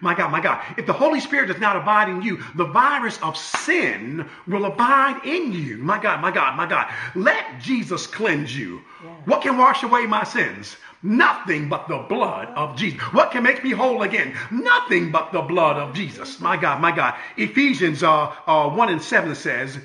[0.00, 0.62] My God, my God.
[0.78, 5.20] If the Holy Spirit does not abide in you, the virus of sin will abide
[5.24, 5.78] in you.
[5.78, 6.92] My God, my God, my God.
[7.14, 8.80] Let Jesus cleanse you.
[9.04, 9.12] Yes.
[9.26, 10.76] What can wash away my sins?
[11.02, 13.00] Nothing but the blood of Jesus.
[13.12, 14.34] What can make me whole again?
[14.50, 16.40] Nothing but the blood of Jesus.
[16.40, 17.14] My God, my God.
[17.36, 19.78] Ephesians uh, uh, 1 and 7 says,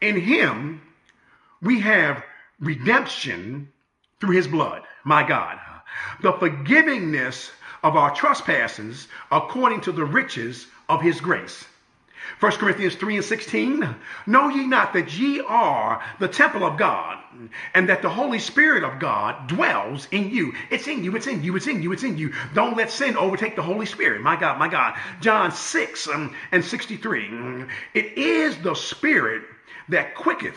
[0.00, 0.80] In him
[1.62, 2.24] we have
[2.60, 3.72] redemption
[4.24, 5.58] through his blood, my God,
[6.22, 7.50] the forgivingness
[7.82, 11.66] of our trespasses according to the riches of his grace.
[12.40, 13.94] 1 Corinthians 3 and 16,
[14.26, 17.18] know ye not that ye are the temple of God,
[17.74, 20.54] and that the Holy Spirit of God dwells in you.
[20.70, 22.32] It's in you, it's in you, it's in you, it's in you.
[22.54, 24.22] Don't let sin overtake the Holy Spirit.
[24.22, 24.98] My God, my God.
[25.20, 29.42] John 6 um, and 63, it is the Spirit
[29.90, 30.56] that quicketh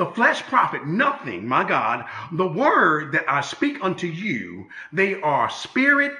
[0.00, 2.06] the flesh profit nothing, my God.
[2.32, 6.14] The word that I speak unto you, they are spirit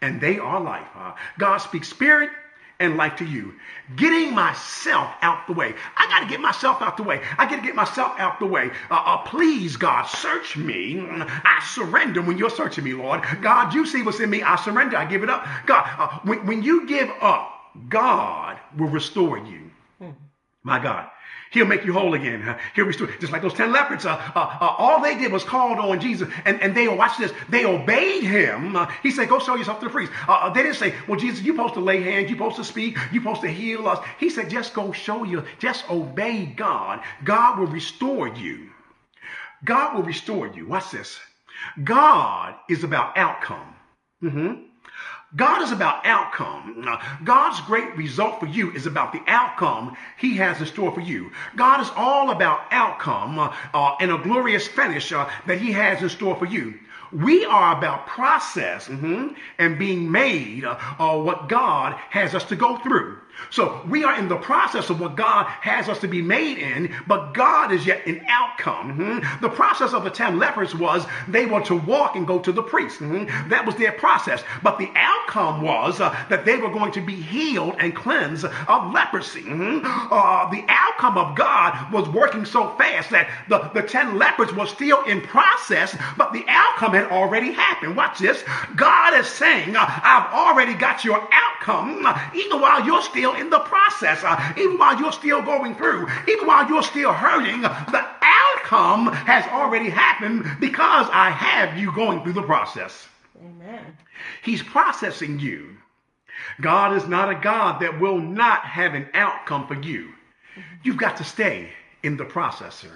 [0.00, 0.86] and they are life.
[0.96, 2.30] Uh, God speaks spirit
[2.78, 3.54] and life to you.
[3.96, 5.74] Getting myself out the way.
[5.96, 7.22] I got to get myself out the way.
[7.36, 8.70] I got to get myself out the way.
[8.88, 11.04] Uh, uh, please, God, search me.
[11.10, 13.24] I surrender when you're searching me, Lord.
[13.42, 14.44] God, you see what's in me.
[14.44, 14.96] I surrender.
[14.96, 15.44] I give it up.
[15.66, 17.52] God, uh, when, when you give up,
[17.88, 19.72] God will restore you.
[20.64, 21.10] My God.
[21.54, 22.56] He'll make you whole again.
[22.74, 23.06] He'll restore.
[23.20, 24.04] Just like those ten lepers.
[24.04, 27.32] Uh, uh, uh, all they did was called on Jesus, and, and they watch this.
[27.48, 28.76] They obeyed him.
[28.76, 31.18] Uh, he said, "Go show yourself to the priest." Uh, uh, they didn't say, "Well,
[31.18, 32.28] Jesus, you're supposed to lay hands.
[32.28, 32.98] You're supposed to speak.
[33.12, 35.44] You're supposed to heal us." He said, "Just go show you.
[35.60, 37.02] Just obey God.
[37.24, 38.70] God will restore you.
[39.64, 41.20] God will restore you." Watch this.
[41.84, 43.74] God is about outcome.
[44.22, 44.64] Mhm.
[45.36, 46.86] God is about outcome.
[47.24, 51.32] God's great result for you is about the outcome He has in store for you.
[51.56, 56.02] God is all about outcome uh, uh, and a glorious finish uh, that He has
[56.02, 56.74] in store for you.
[57.12, 60.76] We are about process mhm, and being made uh,
[61.20, 63.18] what God has us to go through.
[63.50, 66.94] So we are in the process of what God has us to be made in,
[67.06, 68.98] but God is yet an outcome.
[68.98, 69.40] mhm.
[69.40, 72.62] The process of the ten lepers was they were to walk and go to the
[72.62, 73.00] priest.
[73.00, 73.48] mhm.
[73.48, 74.42] That was their process.
[74.62, 78.92] But the outcome was uh, that they were going to be healed and cleansed of
[78.92, 79.42] leprosy.
[79.42, 79.82] mhm.
[80.10, 84.66] Uh, the outcome of God was working so fast that the, the ten lepers were
[84.66, 87.96] still in process, but the outcome had already happened.
[87.96, 88.42] Watch this.
[88.76, 93.60] God is saying, uh, I've already got your outcome, even while you're still in the
[93.60, 99.06] process, uh, even while you're still going through, even while you're still hurting, the outcome
[99.12, 103.08] has already happened because I have you going through the process.
[103.42, 103.96] Amen.
[104.42, 105.76] He's processing you.
[106.60, 110.10] God is not a God that will not have an outcome for you.
[110.82, 111.70] You've got to stay
[112.02, 112.92] in the processor.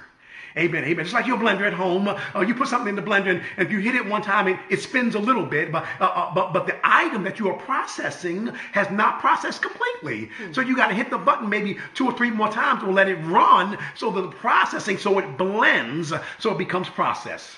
[0.58, 0.84] Amen.
[0.84, 1.04] Amen.
[1.04, 3.70] It's like your blender at home, uh, you put something in the blender, and if
[3.70, 6.52] you hit it one time, it, it spins a little bit, but uh, uh, but
[6.52, 10.30] but the item that you are processing has not processed completely.
[10.52, 13.08] So you got to hit the button maybe two or three more times to let
[13.08, 17.50] it run, so that the processing, so it blends, so it becomes processed.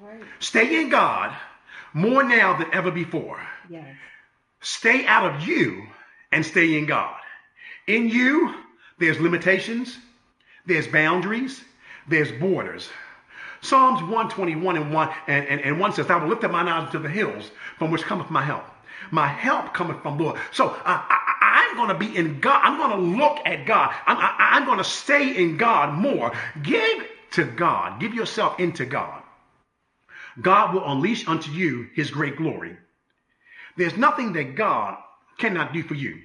[0.00, 0.22] Right.
[0.38, 1.34] Stay in God
[1.92, 3.40] more now than ever before.
[3.68, 3.96] Yes.
[4.60, 5.86] Stay out of you
[6.32, 7.16] and stay in God.
[7.86, 8.54] In you,
[8.98, 9.96] there's limitations,
[10.66, 11.62] there's boundaries,
[12.08, 12.88] there's borders.
[13.60, 16.90] Psalms 121 and 1 and, and, and 1 says, I will lift up mine eyes
[16.92, 18.64] to the hills from which cometh my help.
[19.10, 20.38] My help cometh from Lord.
[20.52, 22.60] So I, I, I'm going to be in God.
[22.62, 23.94] I'm going to look at God.
[24.06, 26.32] I'm, I, I'm going to stay in God more.
[26.62, 28.00] Give to God.
[28.00, 29.22] Give yourself into God.
[30.40, 32.76] God will unleash unto you his great glory.
[33.76, 34.98] There's nothing that God
[35.38, 36.20] cannot do for you.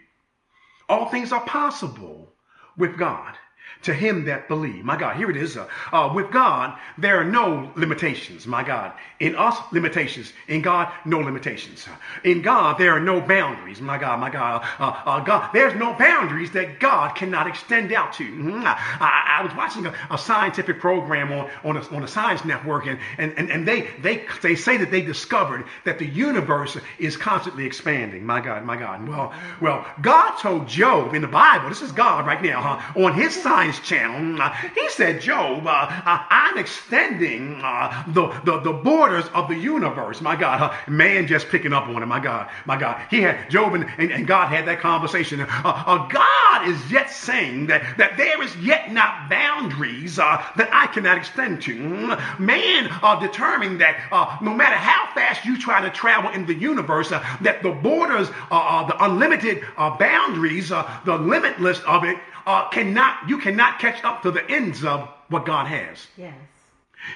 [0.88, 2.34] All things are possible
[2.78, 3.36] with God
[3.82, 4.84] to him that believe.
[4.84, 5.56] My God, here it is.
[5.56, 8.46] Uh, uh, with God, there are no limitations.
[8.46, 10.34] My God, in us, limitations.
[10.48, 11.88] In God, no limitations.
[12.24, 13.80] In God, there are no boundaries.
[13.80, 18.14] My God, my God, uh, uh God, there's no boundaries that God cannot extend out
[18.14, 18.24] to.
[18.24, 18.64] Mm-hmm.
[18.66, 22.86] I, I, was watching a, a, scientific program on on a, on a science network,
[22.86, 27.16] and, and, and, and they they they say that they discovered that the universe is
[27.16, 28.26] constantly expanding.
[28.26, 29.08] My God, my God.
[29.08, 31.70] Well, well, God told Job in the Bible.
[31.70, 33.02] This is God right now, huh?
[33.02, 38.28] On his science Science Channel, uh, he said, Job, uh, uh, I'm extending uh, the,
[38.44, 40.22] the, the, borders of the universe.
[40.22, 42.06] My God, man just picking up on it.
[42.08, 43.00] My God, my God.
[43.12, 45.42] He had, Job and, and, and God had that conversation.
[45.42, 50.88] Uh, uh, God is yet saying that, that there is yet not boundaries that I
[50.88, 52.18] cannot extend to.
[52.40, 57.10] Man uh, determined that no matter how fast you try to travel in the universe,
[57.10, 62.18] that the borders, the unlimited boundaries, the limitless of it,
[62.50, 66.08] uh, cannot, you cannot catch up to the ends of what God has.
[66.18, 66.34] Yes.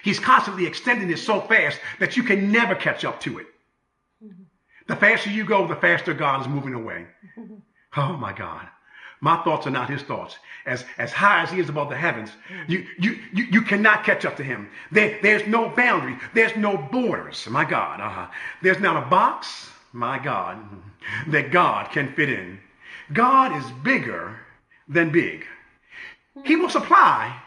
[0.03, 3.47] He's constantly extending it so fast that you can never catch up to it.
[4.23, 4.43] Mm-hmm.
[4.87, 7.07] The faster you go, the faster God is moving away.
[7.37, 7.55] Mm-hmm.
[7.95, 8.67] Oh my God.
[9.21, 10.35] My thoughts are not his thoughts.
[10.65, 12.71] As, as high as he is above the heavens, mm-hmm.
[12.71, 14.67] you, you, you, you cannot catch up to him.
[14.91, 16.17] There, there's no boundary.
[16.33, 17.47] There's no borders.
[17.47, 18.01] My God.
[18.01, 18.27] Uh-huh.
[18.63, 20.57] There's not a box, my God,
[21.27, 22.59] that God can fit in.
[23.13, 24.39] God is bigger
[24.87, 25.45] than big.
[26.43, 27.39] He will supply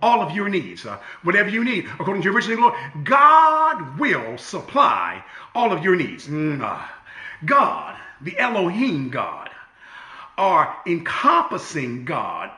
[0.00, 2.74] all of your needs, uh, whatever you need, according to your riches Lord.
[3.04, 5.22] God will supply
[5.54, 6.26] all of your needs.
[6.26, 6.84] Mm, uh,
[7.44, 9.50] God, the Elohim God,
[10.38, 12.50] our encompassing God,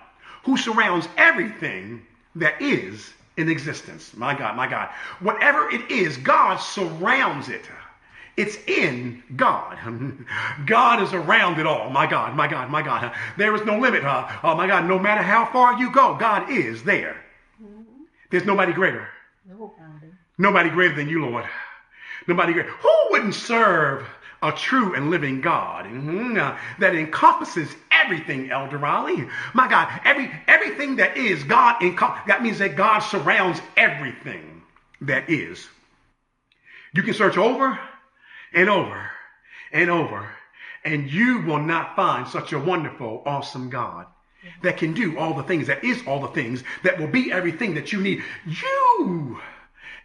[0.44, 2.03] who surrounds everything
[2.37, 4.14] that is in existence.
[4.16, 4.88] My God, my God.
[5.20, 7.64] Whatever it is, God surrounds it.
[8.37, 9.79] It's in God.
[10.66, 11.90] God is around it all.
[11.90, 13.14] My God, my God, my God.
[13.37, 14.03] There is no limit.
[14.05, 17.16] Oh, my God, no matter how far you go, God is there.
[18.31, 19.09] There's nobody greater.
[19.49, 20.09] Nobody.
[20.38, 21.44] Nobody greater than you, Lord.
[22.27, 22.70] Nobody greater.
[22.70, 24.05] Who wouldn't serve
[24.42, 26.38] a true and living God mm-hmm.
[26.38, 29.27] uh, that encompasses everything, Elder Raleigh.
[29.55, 34.62] My God, every everything that is God, encom- that means that God surrounds everything
[35.01, 35.66] that is.
[36.92, 37.79] You can search over
[38.55, 39.11] and over
[39.73, 40.29] and over.
[40.85, 44.07] And you will not find such a wonderful, awesome God
[44.62, 47.75] that can do all the things, that is all the things, that will be everything
[47.75, 48.23] that you need.
[48.47, 49.40] You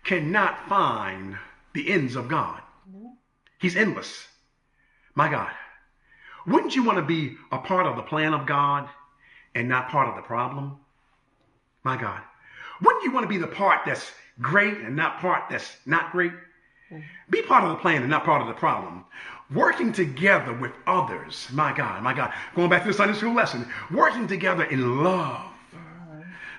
[0.03, 1.37] cannot find
[1.73, 2.61] the ends of God.
[3.59, 4.27] He's endless.
[5.15, 5.51] My God.
[6.47, 8.87] Wouldn't you want to be a part of the plan of God
[9.53, 10.77] and not part of the problem?
[11.83, 12.21] My God.
[12.81, 14.09] Wouldn't you want to be the part that's
[14.39, 16.31] great and not part that's not great?
[17.29, 19.05] Be part of the plan and not part of the problem.
[19.53, 21.47] Working together with others.
[21.51, 22.33] My God, my God.
[22.55, 23.67] Going back to the Sunday school lesson.
[23.91, 25.45] Working together in love.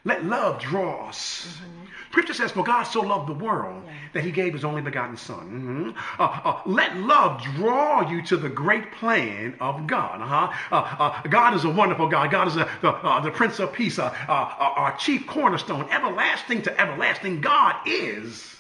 [0.05, 1.47] Let love draw us.
[1.47, 1.87] Mm-hmm.
[2.11, 3.93] Scripture says, For God so loved the world yeah.
[4.15, 5.95] that he gave his only begotten Son.
[5.95, 6.21] Mm-hmm.
[6.21, 10.21] Uh, uh, let love draw you to the great plan of God.
[10.21, 10.53] Uh-huh.
[10.73, 12.31] Uh, uh God is a wonderful God.
[12.31, 16.81] God is a, the, uh, the Prince of Peace, uh, our chief cornerstone, everlasting to
[16.81, 17.41] everlasting.
[17.41, 18.57] God is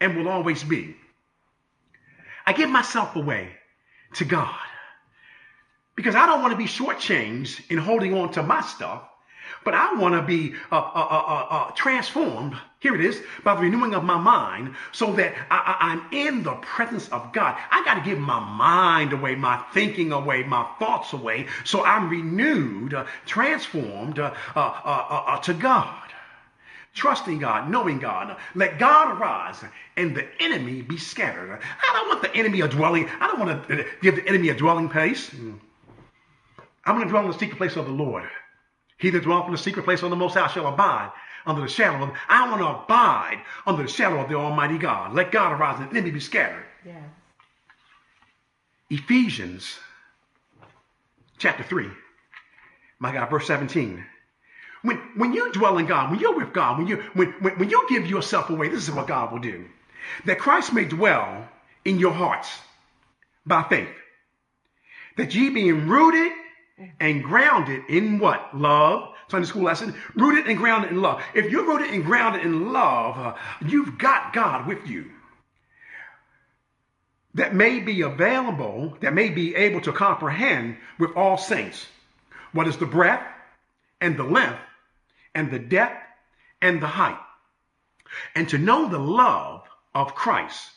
[0.00, 0.96] and will always be.
[2.46, 3.50] I give myself away
[4.14, 4.54] to God
[5.94, 9.02] because I don't want to be shortchanged in holding on to my stuff,
[9.64, 12.56] but I want to be uh, uh, uh, uh, transformed.
[12.80, 16.54] Here it is by the renewing of my mind so that I, am in the
[16.54, 17.58] presence of God.
[17.70, 22.08] I got to give my mind away, my thinking away, my thoughts away so I'm
[22.08, 26.07] renewed, uh, transformed uh, to God
[26.94, 28.36] trusting God, knowing God.
[28.54, 29.62] Let God arise
[29.96, 31.60] and the enemy be scattered.
[31.62, 33.08] I don't want the enemy a dwelling.
[33.20, 35.30] I don't want to give the enemy a dwelling place.
[35.32, 38.24] I'm going to dwell in the secret place of the Lord.
[38.98, 41.12] He that dwelleth in the secret place of the Most High shall abide
[41.46, 42.10] under the shadow of.
[42.28, 45.14] I want to abide under the shadow of the Almighty God.
[45.14, 46.64] Let God arise and the enemy be scattered.
[46.84, 47.02] Yeah.
[48.90, 49.78] Ephesians
[51.38, 51.88] chapter 3.
[52.98, 54.04] My God, verse 17.
[54.88, 57.68] When, when you dwell in God, when you're with God, when you, when, when, when
[57.68, 59.66] you give yourself away, this is what God will do.
[60.24, 61.46] That Christ may dwell
[61.84, 62.48] in your hearts
[63.44, 63.90] by faith.
[65.18, 66.32] That ye being rooted
[67.00, 68.56] and grounded in what?
[68.56, 69.12] Love.
[69.28, 69.94] Sunday school lesson.
[70.14, 71.22] Rooted and grounded in love.
[71.34, 73.34] If you're rooted and grounded in love, uh,
[73.66, 75.10] you've got God with you.
[77.34, 81.86] That may be available, that may be able to comprehend with all saints
[82.52, 83.26] what is the breadth
[84.00, 84.58] and the length
[85.34, 86.04] and the depth
[86.60, 87.18] and the height,
[88.34, 90.70] and to know the love of Christ,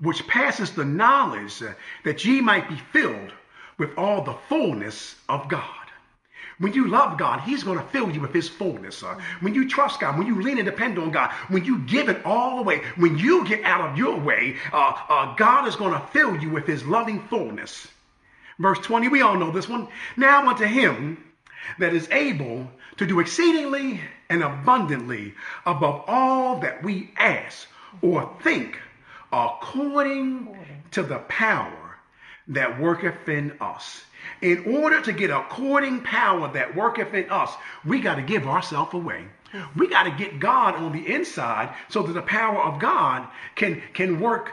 [0.00, 1.62] which passes the knowledge
[2.04, 3.32] that ye might be filled
[3.78, 5.80] with all the fullness of God.
[6.60, 9.02] When you love God, He's going to fill you with His fullness.
[9.02, 12.10] Uh, when you trust God, when you lean and depend on God, when you give
[12.10, 15.94] it all away, when you get out of your way, uh, uh, God is going
[15.94, 17.88] to fill you with His loving fullness.
[18.58, 19.88] Verse 20, we all know this one.
[20.18, 21.24] Now unto Him
[21.78, 25.34] that is able to do exceedingly and abundantly
[25.66, 27.68] above all that we ask
[28.02, 28.78] or think,
[29.32, 30.56] according
[30.92, 31.96] to the power
[32.48, 34.04] that worketh in us.
[34.42, 37.52] In order to get according power that worketh in us,
[37.84, 39.24] we got to give ourselves away.
[39.76, 43.82] We got to get God on the inside so that the power of God can,
[43.94, 44.52] can work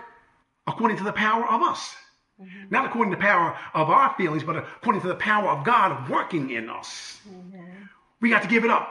[0.66, 1.96] according to the power of us.
[2.42, 2.70] Mm-hmm.
[2.70, 6.10] Not according to the power of our feelings, but according to the power of God
[6.10, 7.20] working in us.
[7.28, 7.77] Mm-hmm.
[8.22, 8.90] We got to give it up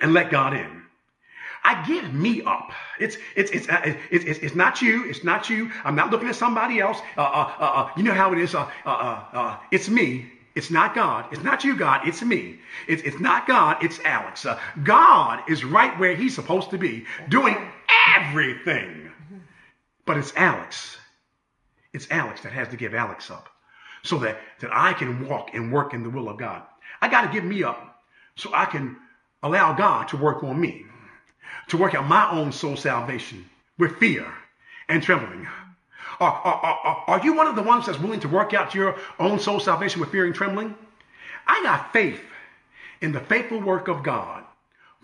[0.00, 0.82] and let God in.
[1.64, 2.72] I give me up.
[3.00, 3.80] It's it's it's uh,
[4.10, 5.08] it's, it's, it's not you.
[5.08, 5.70] It's not you.
[5.82, 6.98] I'm not looking at somebody else.
[7.16, 8.54] Uh, uh, uh, uh you know how it is.
[8.54, 10.30] Uh, uh, uh, it's me.
[10.54, 11.26] It's not God.
[11.32, 12.06] It's not you, God.
[12.06, 12.58] It's me.
[12.86, 13.82] It's, it's not God.
[13.82, 14.46] It's Alex.
[14.84, 17.56] God is right where he's supposed to be, doing
[18.16, 19.10] everything.
[20.06, 20.96] But it's Alex.
[21.92, 23.48] It's Alex that has to give Alex up
[24.04, 26.62] so that, that I can walk and work in the will of God.
[27.00, 27.93] I got to give me up
[28.36, 28.96] so I can
[29.42, 30.86] allow God to work on me
[31.68, 33.44] to work out my own soul salvation
[33.78, 34.26] with fear
[34.88, 35.46] and trembling?
[36.20, 38.96] Are, are, are, are you one of the ones that's willing to work out your
[39.18, 40.74] own soul salvation with fear and trembling?
[41.46, 42.20] I got faith
[43.00, 44.43] in the faithful work of God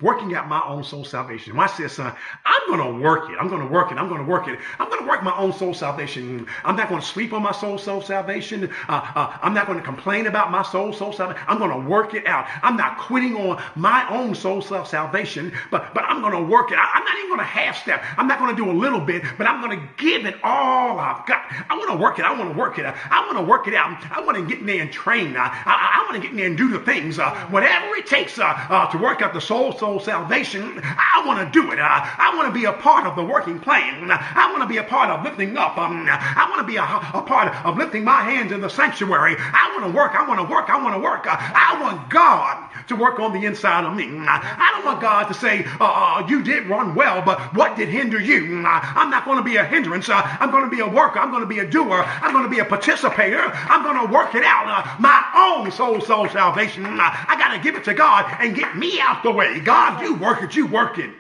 [0.00, 1.58] working out my own soul salvation.
[1.58, 3.36] I said, son, I'm going to work it.
[3.40, 3.98] I'm going to work it.
[3.98, 4.58] I'm going to work it.
[4.78, 6.46] I'm going to work my own soul salvation.
[6.64, 8.70] I'm not going to sleep on my soul soul salvation.
[8.88, 11.42] Uh, uh, I'm not going to complain about my soul soul salvation.
[11.48, 12.46] I'm going to work it out.
[12.62, 16.72] I'm not quitting on my own soul self salvation, but but I'm going to work
[16.72, 16.78] it.
[16.78, 18.02] I, am not even going to half step.
[18.16, 20.98] I'm not going to do a little bit, but I'm going to give it all
[20.98, 21.44] I've got.
[21.68, 22.24] I want to work it.
[22.24, 22.86] I want to work it.
[22.86, 24.02] I want to work it out.
[24.10, 25.36] I want to get in there and train.
[25.36, 28.06] I, I, I want to get in there and do the things, uh, whatever it
[28.06, 30.80] takes uh, uh, to work out the soul soul salvation.
[30.84, 31.78] I want to do it.
[31.78, 34.10] Uh, I want to be a part of the working plan.
[34.10, 35.76] I want to be a part of lifting up.
[35.78, 39.36] Um, I want to be a, a, part of lifting my hands in the sanctuary.
[39.38, 40.14] I want to work.
[40.14, 40.70] I want to work.
[40.70, 41.26] I want to work.
[41.26, 44.06] Uh, I want God to work on the inside of me.
[44.06, 47.88] I don't want God to say, uh, uh you did run well, but what did
[47.88, 48.64] hinder you?
[48.66, 50.08] I'm not going to be a hindrance.
[50.10, 51.18] I'm going to be a worker.
[51.18, 52.02] I'm going to be a doer.
[52.04, 53.40] I'm going to be a participator.
[53.40, 54.66] I'm going to work it out.
[54.66, 56.84] Uh, my own soul, soul salvation.
[56.86, 59.60] I got to give it to God and get me out the way.
[59.60, 60.54] God, you work it.
[60.56, 61.10] You work it.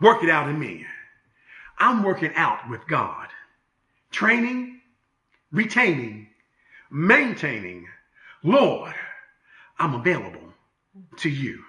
[0.00, 0.86] Work it out in me.
[1.78, 3.28] I'm working out with God.
[4.10, 4.80] Training,
[5.52, 6.28] retaining,
[6.90, 7.86] maintaining.
[8.42, 8.94] Lord,
[9.78, 10.54] I'm available
[11.18, 11.62] to you.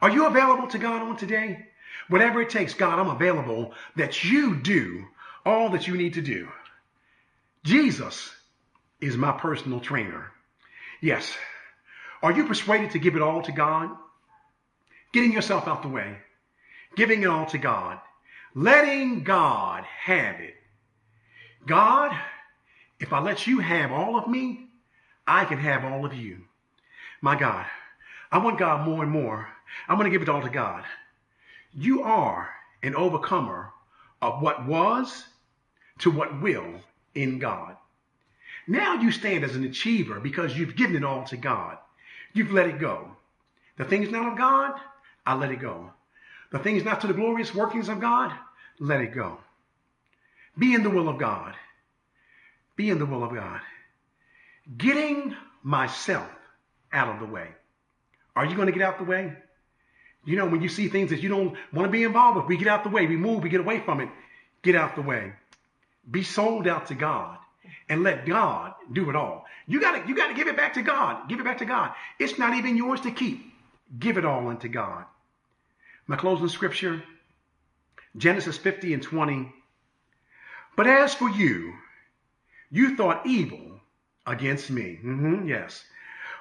[0.00, 1.66] Are you available to God on today?
[2.08, 5.04] Whatever it takes, God, I'm available that you do
[5.44, 6.48] all that you need to do.
[7.64, 8.34] Jesus
[9.00, 10.30] is my personal trainer.
[11.00, 11.36] Yes.
[12.22, 13.90] Are you persuaded to give it all to God?
[15.12, 16.16] Getting yourself out the way,
[16.96, 18.00] giving it all to God,
[18.54, 20.54] letting God have it.
[21.66, 22.16] God,
[22.98, 24.68] if I let you have all of me,
[25.26, 26.38] I can have all of you.
[27.20, 27.66] My God,
[28.30, 29.48] I want God more and more.
[29.86, 30.84] I'm going to give it all to God.
[31.74, 32.48] You are
[32.82, 33.70] an overcomer
[34.20, 35.24] of what was
[35.98, 36.74] to what will
[37.14, 37.76] in God.
[38.66, 41.78] Now you stand as an achiever because you've given it all to God.
[42.32, 43.08] You've let it go.
[43.76, 44.74] The things not of God,
[45.24, 45.90] I let it go.
[46.50, 48.32] The things not to the glorious workings of God,
[48.78, 49.38] let it go.
[50.58, 51.54] Be in the will of God.
[52.76, 53.60] Be in the will of God.
[54.76, 56.28] Getting myself
[56.92, 57.48] out of the way.
[58.36, 59.32] Are you going to get out the way?
[60.24, 62.56] You know, when you see things that you don't want to be involved with, we
[62.56, 63.06] get out the way.
[63.06, 64.08] We move, we get away from it.
[64.62, 65.32] Get out the way.
[66.08, 67.38] Be sold out to God
[67.88, 69.44] and let God do it all.
[69.66, 71.28] You got to you got to give it back to God.
[71.28, 71.92] Give it back to God.
[72.18, 73.51] It's not even yours to keep.
[73.98, 75.04] Give it all unto God.
[76.06, 77.02] My closing scripture,
[78.16, 79.52] Genesis 50 and 20.
[80.76, 81.74] But as for you,
[82.70, 83.80] you thought evil
[84.26, 84.98] against me.
[85.04, 85.84] Mm-hmm, yes.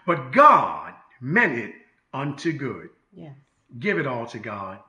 [0.05, 1.73] But God meant it
[2.13, 2.89] unto good.
[3.13, 3.35] Yes.
[3.79, 4.79] Give it all to God.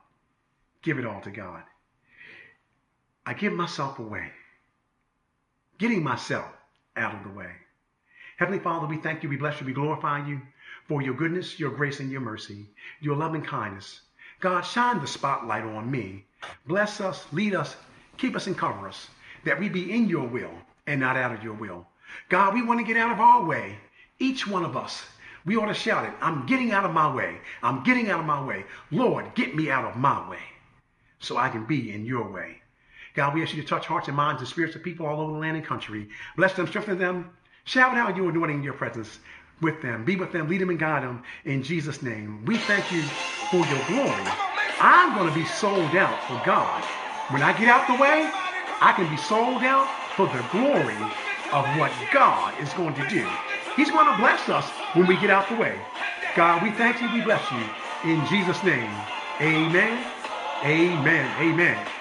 [0.81, 1.63] Give it all to God.
[3.25, 4.31] I give myself away,
[5.77, 6.51] getting myself
[6.97, 7.51] out of the way.
[8.37, 10.41] Heavenly Father, we thank you, we bless you, we glorify you
[10.87, 12.65] for your goodness, your grace, and your mercy,
[12.99, 14.01] your loving kindness.
[14.39, 16.25] God, shine the spotlight on me.
[16.67, 17.75] Bless us, lead us,
[18.17, 19.07] keep us, and cover us,
[19.45, 20.51] that we be in your will
[20.87, 21.87] and not out of your will.
[22.29, 23.77] God, we want to get out of our way.
[24.19, 25.05] Each one of us,
[25.45, 26.13] we ought to shout it.
[26.21, 27.37] I'm getting out of my way.
[27.61, 28.65] I'm getting out of my way.
[28.91, 30.39] Lord, get me out of my way
[31.19, 32.61] so I can be in your way.
[33.13, 35.33] God, we ask you to touch hearts and minds and spirits of people all over
[35.33, 36.09] the land and country.
[36.35, 37.29] Bless them, strengthen them.
[37.65, 39.19] Shout out your anointing in your presence
[39.61, 40.05] with them.
[40.05, 42.45] Be with them, lead them and guide them in Jesus' name.
[42.45, 43.11] We thank you
[43.51, 44.39] for your glory.
[44.79, 46.85] I'm going to be sold out for God.
[47.29, 48.33] When I get out the way,
[48.81, 51.15] I can be sold out for the glory
[51.51, 53.39] of what God is going to do.
[53.75, 55.87] He's going to bless us when we get out the way.
[56.35, 57.09] God, we thank you.
[57.09, 57.75] We bless you.
[58.03, 59.07] In Jesus' name,
[59.41, 60.13] amen,
[60.63, 61.91] amen, amen.